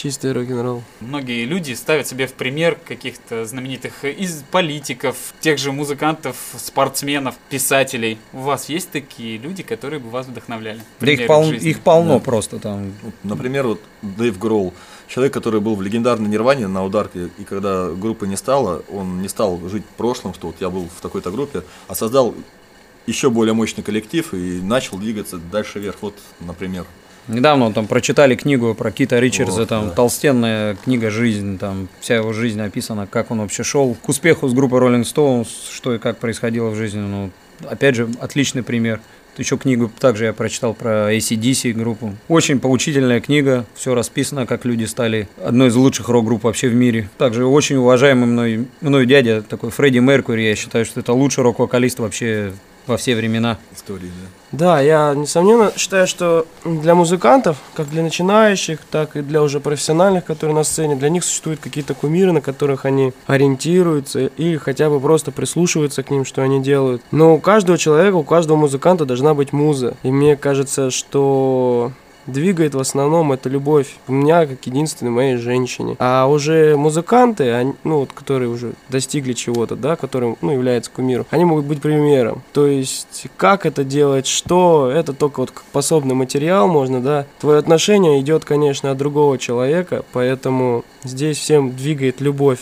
Чистый 0.05 0.33
рок-н-ролл. 0.33 0.83
Многие 1.01 1.47
люди 1.47 1.73
ставят 1.73 2.07
себе 2.07 2.27
в 2.27 2.35
пример 2.35 2.77
каких-то 2.87 3.47
знаменитых 3.47 4.05
из 4.05 4.43
политиков, 4.51 5.17
тех 5.41 5.57
же 5.59 5.73
музыкантов, 5.73 6.37
спортсменов, 6.59 7.37
писателей. 7.49 8.19
У 8.35 8.41
вас 8.41 8.69
есть 8.69 8.91
такие 8.91 9.39
люди, 9.39 9.63
которые 9.63 10.01
бы 10.01 10.11
вас 10.11 10.27
вдохновляли? 10.27 10.83
Да 11.01 11.11
их, 11.11 11.27
пол- 11.27 11.51
их 11.53 11.81
полно 11.81 12.19
Да. 12.19 12.21
просто 12.21 12.59
там. 12.59 12.93
Например, 13.23 13.67
вот 13.67 13.81
Дэйв 14.03 14.39
Гроул, 14.39 14.75
человек, 15.09 15.33
который 15.33 15.63
был 15.63 15.75
в 15.75 15.81
легендарной 15.81 16.29
Нирване 16.29 16.67
на 16.67 16.85
ударке, 16.85 17.31
и 17.39 17.45
когда 17.45 17.89
группы 17.89 18.27
не 18.27 18.37
стало, 18.37 18.85
он 18.93 19.23
не 19.23 19.29
стал 19.29 19.59
жить 19.71 19.87
прошлым, 19.97 20.35
что 20.35 20.49
вот 20.49 20.57
я 20.61 20.69
был 20.69 20.87
в 20.95 21.01
такой-то 21.01 21.31
группе, 21.31 21.63
а 21.89 21.95
создал 21.95 22.35
еще 23.07 23.31
более 23.31 23.55
мощный 23.55 23.83
коллектив 23.83 24.35
и 24.35 24.61
начал 24.61 24.99
двигаться 24.99 25.39
дальше 25.39 25.79
вверх. 25.79 25.97
Вот, 26.03 26.15
например. 26.41 26.85
Недавно 27.29 27.73
там 27.73 27.87
прочитали 27.87 28.35
книгу 28.35 28.75
про 28.75 28.91
Кита 28.91 29.19
Ричардса, 29.19 29.61
Вот, 29.61 29.69
там 29.69 29.89
да. 29.89 29.95
толстенная 29.95 30.77
книга 30.77 31.11
«Жизнь», 31.11 31.59
там 31.59 31.89
вся 32.01 32.17
его 32.17 32.33
жизнь 32.33 32.61
описана, 32.61 33.07
как 33.07 33.31
он 33.31 33.41
вообще 33.41 33.63
шел 33.63 33.95
к 33.95 34.09
успеху 34.09 34.49
с 34.49 34.53
группой 34.53 34.81
Rolling 34.81 35.03
Stones, 35.03 35.49
что 35.73 35.95
и 35.95 35.99
как 35.99 36.19
происходило 36.19 36.69
в 36.69 36.77
жизни. 36.77 37.01
Ну, 37.01 37.31
опять 37.69 37.95
же, 37.95 38.09
отличный 38.21 38.63
пример. 38.63 39.01
Еще 39.37 39.59
книгу 39.59 39.91
также 39.99 40.27
я 40.27 40.33
прочитал 40.33 40.75
про 40.75 41.13
ACDC 41.13 41.73
группу. 41.73 42.15
Очень 42.29 42.61
поучительная 42.61 43.21
книга, 43.21 43.65
все 43.75 43.95
расписано, 43.95 44.47
как 44.47 44.65
люди 44.65 44.85
стали 44.85 45.29
одной 45.43 45.69
из 45.69 45.75
лучших 45.75 46.09
рок-групп 46.09 46.45
вообще 46.45 46.69
в 46.69 46.75
мире. 46.75 47.09
Также 47.19 47.45
очень 47.45 47.77
уважаемый 47.77 48.27
мной, 48.27 48.69
мной 48.81 49.07
дядя, 49.07 49.43
такой 49.43 49.71
Фредди 49.71 49.99
Меркури, 49.99 50.43
я 50.43 50.55
считаю, 50.55 50.85
что 50.85 51.01
это 51.01 51.13
лучший 51.13 51.43
рок-вокалист 51.43 51.99
вообще 51.99 52.53
во 52.87 52.97
все 52.97 53.17
времена. 53.17 53.59
Истории, 53.75 54.07
да. 54.07 54.29
Да, 54.57 54.81
я 54.81 55.15
несомненно 55.15 55.73
считаю, 55.77 56.07
что 56.07 56.47
для 56.65 56.95
музыкантов, 56.95 57.57
как 57.75 57.89
для 57.91 58.05
начинающих, 58.05 58.79
так 58.89 59.17
и 59.17 59.23
для 59.23 59.43
уже 59.43 59.59
профессиональных, 59.59 60.25
которые 60.25 60.55
на 60.55 60.63
сцене, 60.63 60.95
для 60.95 61.09
них 61.09 61.25
существуют 61.25 61.59
какие-то 61.59 61.95
кумиры, 61.95 62.31
на 62.31 62.41
которых 62.41 62.85
они 62.85 63.13
ориентируются 63.27 64.27
или 64.27 64.57
хотя 64.57 64.91
бы 64.91 65.01
просто 65.01 65.33
прислушиваются 65.33 66.05
к 66.05 66.11
ним, 66.11 66.25
что 66.25 66.43
они 66.43 66.63
делают. 66.63 67.03
Но 67.11 67.35
у 67.35 67.41
каждого 67.41 67.79
человека, 67.79 68.15
у 68.15 68.23
каждого 68.23 68.57
музыканта 68.57 69.05
должна 69.05 69.35
быть 69.35 69.53
муза. 69.53 69.95
И 70.05 70.13
мне 70.13 70.37
кажется, 70.37 70.93
что 70.93 71.91
двигает 72.27 72.75
в 72.75 72.81
основном 72.81 73.33
это 73.33 73.49
любовь 73.49 73.97
у 74.09 74.13
меня 74.13 74.47
как 74.47 74.67
единственной 74.67 75.11
моей 75.11 75.37
женщине. 75.37 75.97
А 75.99 76.27
уже 76.27 76.77
музыканты, 76.77 77.53
они, 77.53 77.75
ну 77.85 78.01
вот, 78.01 78.13
которые 78.13 78.49
уже 78.49 78.73
достигли 78.89 79.33
чего-то, 79.33 79.77
да, 79.77 79.97
которым, 79.97 80.37
ну, 80.41 80.53
являются 80.53 80.91
кумиром, 80.91 81.27
они 81.31 81.45
могут 81.45 81.67
быть 81.67 81.81
примером. 81.81 82.43
То 82.53 82.67
есть, 82.67 83.27
как 83.37 83.67
это 83.67 83.85
делать, 83.85 84.27
что, 84.27 84.91
это 84.93 85.13
только 85.13 85.41
вот 85.41 85.51
как 85.51 85.65
пособный 85.65 86.15
материал 86.15 86.69
можно, 86.69 87.01
да. 87.01 87.27
Твое 87.41 87.59
отношение 87.59 88.21
идет, 88.21 88.45
конечно, 88.45 88.91
от 88.91 88.99
другого 88.99 89.39
человека, 89.39 90.05
поэтому 90.13 90.85
здесь 91.03 91.39
всем 91.39 91.73
двигает 91.75 92.21
любовь. 92.21 92.61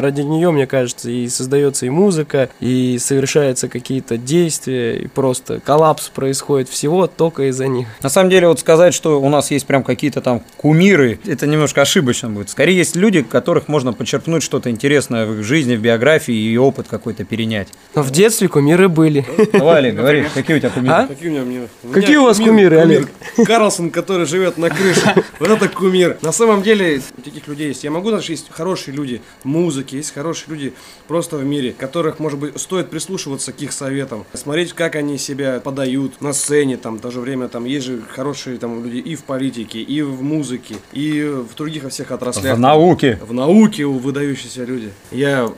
Ради 0.00 0.22
нее, 0.22 0.50
мне 0.50 0.66
кажется, 0.66 1.10
и 1.10 1.28
создается 1.28 1.86
и 1.86 1.90
музыка, 1.90 2.48
и 2.60 2.98
совершаются 2.98 3.68
какие-то 3.68 4.16
действия, 4.16 4.96
и 4.96 5.06
просто 5.08 5.60
коллапс 5.60 6.08
происходит 6.08 6.68
всего 6.68 7.06
только 7.06 7.50
из-за 7.50 7.66
них. 7.66 7.86
На 8.02 8.08
самом 8.08 8.30
деле, 8.30 8.48
вот 8.48 8.60
сказать, 8.60 8.94
что 8.94 9.20
у 9.20 9.28
нас 9.28 9.50
есть 9.50 9.66
прям 9.66 9.82
какие-то 9.82 10.20
там 10.20 10.42
кумиры, 10.56 11.18
это 11.26 11.46
немножко 11.46 11.82
ошибочно 11.82 12.30
будет. 12.30 12.48
Скорее, 12.50 12.76
есть 12.76 12.96
люди, 12.96 13.22
которых 13.22 13.68
можно 13.68 13.92
почерпнуть 13.92 14.42
что-то 14.42 14.70
интересное 14.70 15.26
в 15.26 15.38
их 15.38 15.44
жизни, 15.44 15.76
в 15.76 15.80
биографии 15.80 16.34
и 16.34 16.56
опыт 16.56 16.86
какой-то 16.88 17.24
перенять. 17.24 17.68
Но 17.94 18.02
в 18.02 18.10
детстве 18.10 18.48
кумиры 18.48 18.88
были. 18.88 19.26
Давай, 19.52 19.78
Олег, 19.78 19.96
говори, 19.96 20.24
какие 20.32 20.56
у 20.56 20.60
тебя 20.60 20.70
кумиры? 20.70 20.94
А? 20.94 21.06
Какие 21.06 21.28
у 21.28 21.44
меня, 21.44 21.68
Какие 21.92 22.16
у 22.16 22.24
вас 22.24 22.38
кумиры, 22.38 22.78
Олег? 22.78 23.08
Карлсон, 23.44 23.90
который 23.90 24.26
живет 24.26 24.56
на 24.56 24.70
крыше. 24.70 25.14
Вот 25.38 25.50
это 25.50 25.68
кумир. 25.68 26.18
На 26.22 26.32
самом 26.32 26.62
деле, 26.62 27.02
у 27.18 27.20
таких 27.20 27.46
людей 27.48 27.68
есть. 27.68 27.84
Я 27.84 27.90
могу 27.90 28.10
даже 28.10 28.32
есть 28.32 28.46
хорошие 28.50 28.94
люди 28.94 29.20
в 29.42 29.46
музыке, 29.90 29.96
есть 29.96 30.14
хорошие 30.14 30.50
люди 30.50 30.72
просто 31.08 31.36
в 31.36 31.44
мире, 31.44 31.72
которых, 31.72 32.18
может 32.18 32.38
быть, 32.38 32.60
стоит 32.60 32.90
прислушиваться 32.90 33.52
к 33.52 33.60
их 33.62 33.72
советам, 33.72 34.24
смотреть, 34.32 34.72
как 34.72 34.96
они 34.96 35.18
себя 35.18 35.60
подают 35.60 36.20
на 36.20 36.32
сцене, 36.32 36.76
там, 36.76 36.98
в 36.98 37.00
то 37.00 37.10
же 37.10 37.20
время, 37.20 37.48
там, 37.48 37.64
есть 37.64 37.86
же 37.86 38.00
хорошие 38.08 38.58
там 38.58 38.84
люди 38.84 38.98
и 38.98 39.14
в 39.14 39.24
политике, 39.24 39.80
и 39.80 40.02
в 40.02 40.22
музыке, 40.22 40.76
и 40.92 41.22
в 41.22 41.54
других 41.56 41.84
во 41.84 41.90
всех 41.90 42.10
отраслях. 42.10 42.56
В 42.56 42.60
науке. 42.60 43.18
В 43.22 43.32
науке 43.32 43.86
выдающиеся 43.86 44.64
люди. 44.64 44.90
Я 45.10 45.50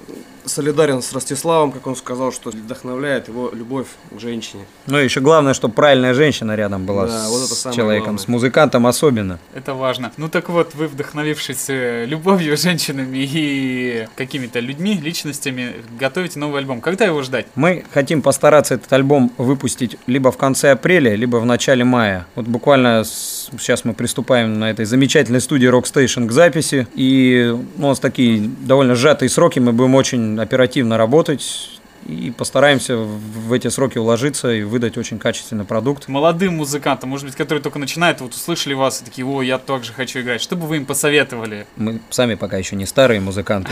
солидарен 0.44 1.02
с 1.02 1.12
Ростиславом, 1.12 1.72
как 1.72 1.86
он 1.86 1.96
сказал, 1.96 2.32
что 2.32 2.50
вдохновляет 2.50 3.28
его 3.28 3.50
любовь 3.52 3.86
к 4.10 4.20
женщине. 4.20 4.64
Ну, 4.86 4.98
еще 4.98 5.20
главное, 5.20 5.54
чтобы 5.54 5.74
правильная 5.74 6.14
женщина 6.14 6.54
рядом 6.56 6.84
была 6.86 7.06
Да, 7.06 7.26
с 7.26 7.30
вот 7.30 7.44
это 7.44 7.54
самое 7.54 7.76
человеком, 7.76 8.04
главное. 8.06 8.24
с 8.24 8.28
музыкантом 8.28 8.86
особенно. 8.86 9.38
Это 9.54 9.74
важно. 9.74 10.12
Ну 10.16 10.28
так 10.28 10.48
вот, 10.48 10.74
вы, 10.74 10.86
вдохновившись 10.88 11.66
э, 11.68 12.04
любовью, 12.06 12.56
женщинами 12.56 13.18
и 13.18 14.08
какими-то 14.16 14.60
людьми, 14.60 14.94
личностями, 15.02 15.74
готовите 15.98 16.38
новый 16.38 16.60
альбом. 16.60 16.80
Когда 16.80 17.04
его 17.04 17.22
ждать? 17.22 17.46
Мы 17.54 17.84
хотим 17.92 18.22
постараться 18.22 18.74
этот 18.74 18.92
альбом 18.92 19.32
выпустить 19.38 19.96
либо 20.06 20.32
в 20.32 20.36
конце 20.36 20.72
апреля, 20.72 21.14
либо 21.14 21.36
в 21.36 21.46
начале 21.46 21.84
мая. 21.84 22.26
Вот 22.34 22.46
буквально 22.46 23.04
сейчас 23.04 23.84
мы 23.84 23.94
приступаем 23.94 24.58
на 24.58 24.70
этой 24.70 24.84
замечательной 24.84 25.40
студии 25.40 25.68
Rockstation 25.68 26.26
к 26.26 26.32
записи. 26.32 26.86
И 26.94 27.54
ну, 27.76 27.86
у 27.86 27.88
нас 27.90 27.98
такие 27.98 28.48
довольно 28.60 28.94
сжатые 28.94 29.28
сроки, 29.28 29.58
мы 29.58 29.72
будем 29.72 29.94
очень 29.94 30.31
оперативно 30.40 30.96
работать. 30.98 31.68
и 32.06 32.32
постараемся 32.36 32.96
в 32.96 33.52
эти 33.52 33.68
сроки 33.68 33.96
уложиться 33.98 34.52
и 34.52 34.62
выдать 34.64 34.98
очень 34.98 35.18
качественный 35.20 35.64
продукт. 35.64 36.08
Молодым 36.08 36.56
музыкантам, 36.56 37.10
может 37.10 37.26
быть, 37.26 37.36
которые 37.36 37.62
только 37.62 37.78
начинают, 37.78 38.20
вот 38.20 38.34
услышали 38.34 38.74
вас 38.74 39.02
и 39.02 39.04
такие, 39.04 39.24
о, 39.24 39.40
я 39.42 39.58
также 39.58 39.92
хочу 39.92 40.20
играть. 40.20 40.40
Что 40.42 40.56
бы 40.56 40.66
вы 40.66 40.78
им 40.78 40.84
посоветовали? 40.84 41.64
Мы 41.76 42.00
сами 42.10 42.34
пока 42.34 42.56
еще 42.56 42.74
не 42.76 42.86
старые 42.86 43.20
музыканты. 43.20 43.70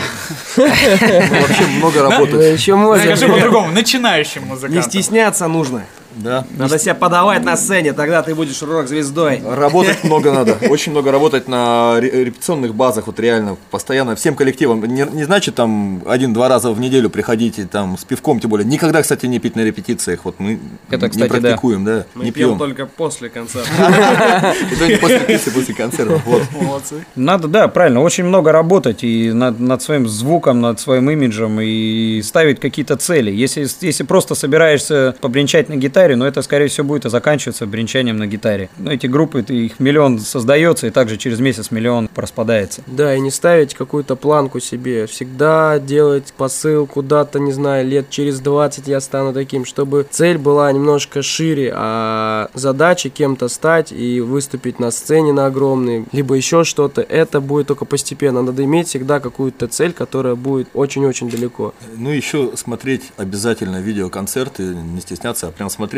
Вообще 0.56 1.66
много 1.66 2.02
работать. 2.08 2.58
Еще 2.58 2.74
можно. 2.76 3.04
Скажи 3.04 3.28
по-другому, 3.32 3.72
начинающим 3.72 4.42
Не 4.42 4.48
музыкантам. 4.50 4.82
стесняться 4.84 5.48
нужно. 5.48 5.84
Да. 6.16 6.44
Надо 6.56 6.78
себя 6.78 6.94
подавать 6.94 7.44
на 7.44 7.56
сцене, 7.56 7.92
тогда 7.92 8.22
ты 8.22 8.34
будешь 8.34 8.61
рок-звездой. 8.62 9.40
Работать 9.44 10.02
много 10.04 10.32
надо, 10.34 10.56
очень 10.68 10.92
много 10.92 11.12
работать 11.12 11.48
на 11.48 12.00
ре- 12.00 12.24
репетиционных 12.24 12.74
базах, 12.74 13.06
вот 13.06 13.18
реально, 13.20 13.56
постоянно, 13.70 14.16
всем 14.16 14.34
коллективам. 14.34 14.84
Не, 14.84 15.06
не 15.12 15.24
значит 15.24 15.54
там 15.54 16.02
один-два 16.06 16.48
раза 16.48 16.72
в 16.72 16.80
неделю 16.80 17.11
приходите 17.11 17.64
там 17.66 17.96
с 17.96 18.04
пивком, 18.04 18.40
тем 18.40 18.50
более. 18.50 18.66
Никогда, 18.66 19.02
кстати, 19.02 19.26
не 19.26 19.38
пить 19.38 19.56
на 19.56 19.64
репетициях, 19.64 20.20
вот 20.24 20.36
мы 20.38 20.58
Это, 20.90 21.06
не 21.06 21.11
кстати, 21.11 21.30
да. 21.30 21.38
практикуем, 21.40 21.84
да, 21.84 22.04
Мы 22.14 22.24
не 22.24 22.32
пьем 22.32 22.48
пьем. 22.50 22.58
только 22.58 22.86
после 22.86 23.28
концерта. 23.28 23.68
После 25.00 25.20
пиццы, 25.20 25.50
после 25.50 25.74
концерта. 25.74 26.20
Молодцы. 26.61 27.04
Надо, 27.16 27.48
да, 27.48 27.68
правильно, 27.68 28.00
очень 28.02 28.24
много 28.24 28.52
работать 28.52 29.04
и 29.04 29.32
над, 29.32 29.82
своим 29.82 30.08
звуком, 30.08 30.61
над 30.61 30.80
своим 30.80 31.11
имиджем 31.11 31.61
и 31.61 32.20
ставить 32.22 32.61
какие-то 32.61 32.96
цели. 32.96 33.30
Если, 33.30 33.66
если 33.80 34.02
просто 34.04 34.34
собираешься 34.34 35.14
побренчать 35.20 35.68
на 35.68 35.76
гитаре, 35.76 35.99
ну 36.09 36.24
это, 36.24 36.42
скорее 36.42 36.68
всего, 36.68 36.86
будет 36.86 37.07
и 37.07 37.11
заканчиваться 37.11 37.66
бренчанием 37.66 38.16
на 38.16 38.26
гитаре. 38.26 38.68
Но 38.78 38.92
эти 38.92 39.07
группы, 39.07 39.40
их 39.40 39.80
миллион 39.80 40.18
создается, 40.18 40.86
и 40.86 40.90
также 40.90 41.16
через 41.16 41.40
месяц 41.40 41.70
миллион 41.70 42.09
распадается. 42.14 42.82
Да, 42.86 43.14
и 43.14 43.20
не 43.20 43.30
ставить 43.30 43.74
какую-то 43.74 44.16
планку 44.16 44.61
себе. 44.61 45.07
Всегда 45.07 45.78
делать 45.78 46.32
посыл 46.36 46.86
куда-то, 46.86 47.38
не 47.38 47.53
знаю, 47.53 47.86
лет 47.86 48.11
через 48.11 48.40
20 48.40 48.88
я 48.88 49.01
стану 49.01 49.32
таким, 49.32 49.64
чтобы 49.64 50.07
цель 50.11 50.38
была 50.38 50.70
немножко 50.72 51.22
шире, 51.22 51.72
а 51.74 52.51
задача 52.55 53.11
кем-то 53.11 53.48
стать 53.48 53.92
и 53.92 54.20
выступить 54.20 54.78
на 54.78 54.90
сцене 54.90 55.32
на 55.32 55.46
огромной, 55.46 56.07
либо 56.12 56.34
еще 56.34 56.64
что-то, 56.64 57.03
это 57.03 57.40
будет 57.40 57.66
только 57.66 57.84
постепенно. 57.84 58.42
Надо 58.42 58.64
иметь 58.64 58.88
всегда 58.88 59.20
какую-то 59.20 59.68
цель, 59.68 59.92
которая 59.92 60.34
будет 60.34 60.68
очень-очень 60.74 61.30
далеко. 61.30 61.74
Ну, 61.96 62.11
еще 62.11 62.53
смотреть 62.57 63.12
обязательно 63.16 63.80
видеоконцерты, 63.80 64.62
не 64.62 65.01
стесняться, 65.01 65.48
а 65.48 65.51
прям 65.51 65.70
смотреть 65.70 65.89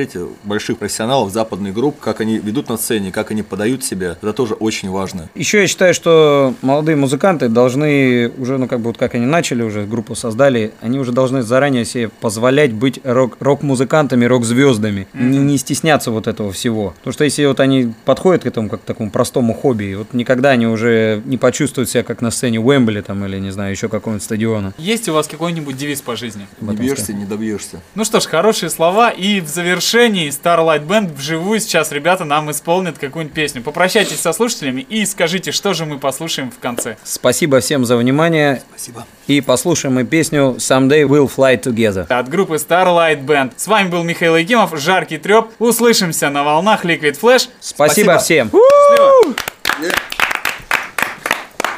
больших 0.45 0.79
профессионалов 0.79 1.33
западных 1.33 1.75
групп, 1.75 1.99
как 2.01 2.21
они 2.21 2.39
ведут 2.39 2.69
на 2.69 2.77
сцене, 2.77 3.13
как 3.13 3.31
они 3.31 3.43
подают 3.43 3.85
себя. 3.85 4.17
Это 4.23 4.33
тоже 4.33 4.55
очень 4.55 4.91
важно. 4.91 5.29
Еще 5.35 5.61
я 5.61 5.67
считаю, 5.67 5.95
что 5.95 6.55
молодые 6.63 6.97
музыканты 6.97 7.49
должны 7.49 8.31
уже, 8.39 8.59
ну 8.59 8.67
как 8.69 8.81
бы 8.81 8.87
вот 8.87 8.99
как 8.99 9.15
они 9.15 9.27
начали 9.27 9.63
уже, 9.63 9.85
группу 9.85 10.15
создали, 10.15 10.73
они 10.81 10.99
уже 10.99 11.13
должны 11.13 11.43
заранее 11.43 11.85
себе 11.85 12.09
позволять 12.09 12.73
быть 12.73 13.01
рок- 13.05 13.37
рок-музыкантами, 13.41 14.25
рок-звездами. 14.25 15.07
Не, 15.15 15.39
не 15.39 15.59
стесняться 15.59 16.11
вот 16.11 16.27
этого 16.27 16.53
всего. 16.53 16.95
Потому 16.99 17.13
что 17.15 17.25
если 17.25 17.45
вот 17.47 17.61
они 17.61 17.93
подходят 18.05 18.43
к 18.43 18.47
этому 18.47 18.69
как 18.69 18.83
к 18.83 18.85
такому 18.85 19.11
простому 19.11 19.55
хобби, 19.55 19.95
вот 19.95 20.13
никогда 20.13 20.51
они 20.51 20.67
уже 20.67 21.23
не 21.25 21.37
почувствуют 21.39 21.89
себя 21.91 22.03
как 22.03 22.21
на 22.21 22.31
сцене 22.31 22.61
Уэмбли 22.61 23.01
там 23.01 23.25
или, 23.25 23.39
не 23.39 23.51
знаю, 23.51 23.71
еще 23.73 23.89
какого-нибудь 23.89 24.25
стадиона. 24.25 24.75
Есть 24.79 25.09
у 25.09 25.13
вас 25.13 25.27
какой-нибудь 25.29 25.77
девиз 25.77 26.01
по 26.01 26.17
жизни? 26.17 26.47
Не 26.61 26.77
бьешься, 26.77 27.13
не 27.13 27.25
добьешься. 27.25 27.81
Ну 27.95 28.05
что 28.05 28.21
ж, 28.21 28.25
хорошие 28.27 28.71
слова. 28.71 29.11
И 29.11 29.41
в 29.41 29.49
завершении 29.83 30.29
Starlight 30.29 30.87
Band 30.87 31.13
вживую 31.15 31.59
сейчас 31.59 31.91
ребята 31.91 32.25
нам 32.25 32.51
исполнят 32.51 32.99
какую-нибудь 32.99 33.35
песню. 33.35 33.63
Попрощайтесь 33.63 34.21
со 34.21 34.33
слушателями 34.33 34.83
и 34.83 35.05
скажите, 35.05 35.51
что 35.51 35.75
же 35.75 35.87
мы 35.87 35.99
послушаем 35.99 36.51
в 36.51 36.59
конце. 36.59 36.97
Спасибо 37.03 37.61
всем 37.61 37.85
за 37.85 37.97
внимание. 37.97 38.63
Спасибо. 38.71 39.05
И 39.27 39.41
послушаем 39.41 39.95
мы 39.95 40.05
песню 40.05 40.57
«Someday 40.59 41.03
We'll 41.03 41.31
Fly 41.35 41.61
Together». 41.61 42.07
От 42.09 42.29
группы 42.29 42.55
Starlight 42.55 43.25
Band. 43.25 43.53
С 43.57 43.67
вами 43.67 43.89
был 43.89 44.05
Михаил 44.05 44.37
Якимов, 44.37 44.79
Жаркий 44.79 45.19
Треп. 45.19 45.47
Услышимся 45.59 46.31
на 46.31 46.45
волнах 46.45 46.85
Liquid 46.85 47.19
Flash. 47.21 47.49
Спасибо, 47.61 48.19
всем. 48.19 48.51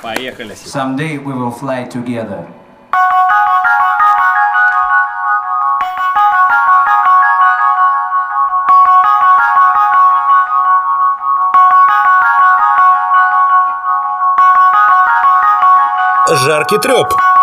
Поехали. 0.02 0.54
Someday 0.54 1.16
we 1.16 1.32
will 1.32 1.58
fly 1.58 1.88
together. 1.90 2.44
Жаркий 16.44 16.78
треп. 16.78 17.33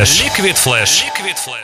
Flash. 0.00 0.24
Liquid 0.24 0.56
Flash. 0.56 1.04
Liquid 1.04 1.38
Flash. 1.38 1.59